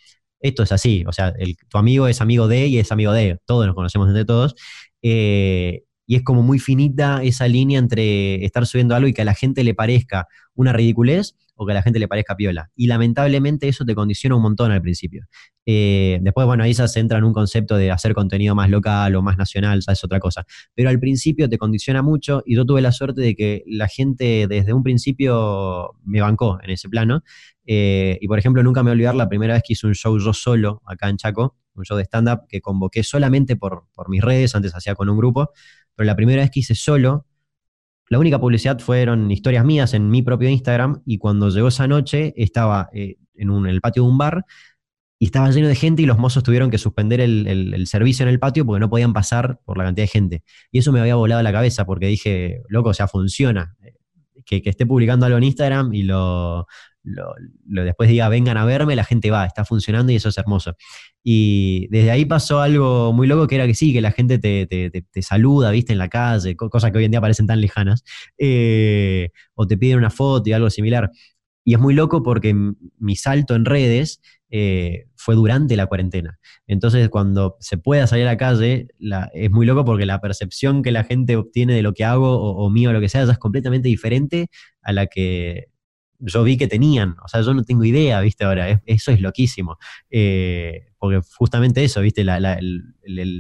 [0.43, 1.32] Esto es así, o sea,
[1.68, 4.55] tu amigo es amigo de y es amigo de, todos nos conocemos entre todos.
[5.01, 9.24] Eh, y es como muy finita esa línea entre estar subiendo algo y que a
[9.24, 12.70] la gente le parezca una ridiculez o que a la gente le parezca piola.
[12.74, 15.26] Y lamentablemente eso te condiciona un montón al principio.
[15.64, 19.22] Eh, después, bueno, ahí se entra en un concepto de hacer contenido más local o
[19.22, 20.44] más nacional, ya es otra cosa.
[20.74, 24.46] Pero al principio te condiciona mucho y yo tuve la suerte de que la gente
[24.48, 27.22] desde un principio me bancó en ese plano.
[27.64, 29.94] Eh, y por ejemplo, nunca me voy a olvidar la primera vez que hice un
[29.94, 34.09] show yo solo acá en Chaco, un show de stand-up que convoqué solamente por, por
[34.09, 35.50] mis redes, antes hacía con un grupo,
[35.94, 37.26] pero la primera vez que hice solo,
[38.12, 42.34] la única publicidad fueron historias mías en mi propio Instagram y cuando llegó esa noche
[42.36, 44.44] estaba eh, en, el patio de un bar
[45.18, 48.38] y estaba lleno de gente y los mozos tuvieron que suspender el, servicio en el
[48.38, 50.42] patio porque no podían pasar por la cantidad de gente.
[50.70, 53.74] Y eso me había volado la cabeza porque dije, loco, o sea, funciona.
[54.44, 56.66] Que, que esté publicando algo en Instagram y lo,
[57.05, 57.34] lo,
[57.84, 60.76] después diga vengan a verme, la gente va, está funcionando y eso es hermoso.
[61.22, 65.22] Y desde ahí pasó algo muy loco que era que sí, que la gente te,
[65.22, 68.05] saluda, viste, en la calle, cosas que hoy en día parecen tan lejanas,
[68.38, 71.11] eh, o te piden una foto y algo similar.
[71.64, 72.55] Y es muy loco porque
[72.98, 76.38] mi salto en redes eh, fue durante la cuarentena.
[76.66, 78.88] Entonces, cuando se pueda salir a la calle,
[79.32, 82.64] es muy loco porque la percepción que la gente obtiene de lo que hago o,
[82.64, 84.48] o mío o lo que sea ya es completamente diferente
[84.82, 85.71] a la que
[86.22, 89.78] yo vi que tenían, o sea, yo no tengo idea, viste, ahora, eso es loquísimo,
[90.10, 92.58] eh, porque justamente eso, viste, la,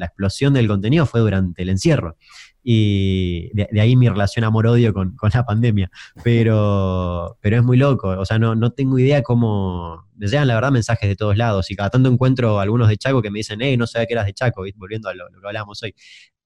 [0.04, 2.16] explosión del contenido fue durante el encierro,
[2.64, 5.90] y de, ahí mi relación amor-odio con, la pandemia,
[6.24, 10.54] pero, pero es muy loco, o sea, no, no tengo idea cómo, me llegan la
[10.54, 13.60] verdad mensajes de todos lados, y cada tanto encuentro algunos de Chaco que me dicen,
[13.62, 15.94] hey, no sabía que eras de Chaco, volviendo a lo, que hablábamos hoy,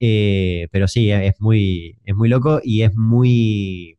[0.00, 3.95] eh, pero sí, es muy, es muy loco y es muy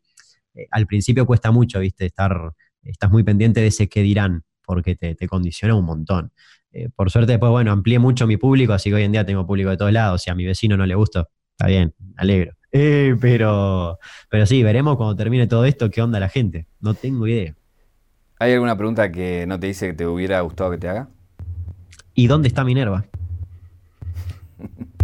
[0.58, 2.06] eh, al principio cuesta mucho, ¿viste?
[2.06, 2.52] Estar,
[2.84, 6.32] estás muy pendiente de ese qué dirán, porque te, condiciona un montón.
[6.72, 9.46] Eh, por suerte, después, bueno, amplié mucho mi público, así que hoy en día tengo
[9.46, 10.24] público de todos lados.
[10.24, 12.54] Si a mi vecino no le gusta, está bien, alegro.
[12.74, 13.98] Eh, pero,
[14.30, 16.68] pero sí, veremos cuando termine todo esto qué onda la gente.
[16.82, 17.56] No tengo idea.
[18.40, 21.08] ¿Hay alguna pregunta que no te dice que te hubiera gustado que te haga?
[22.14, 23.06] ¿Y dónde está Minerva?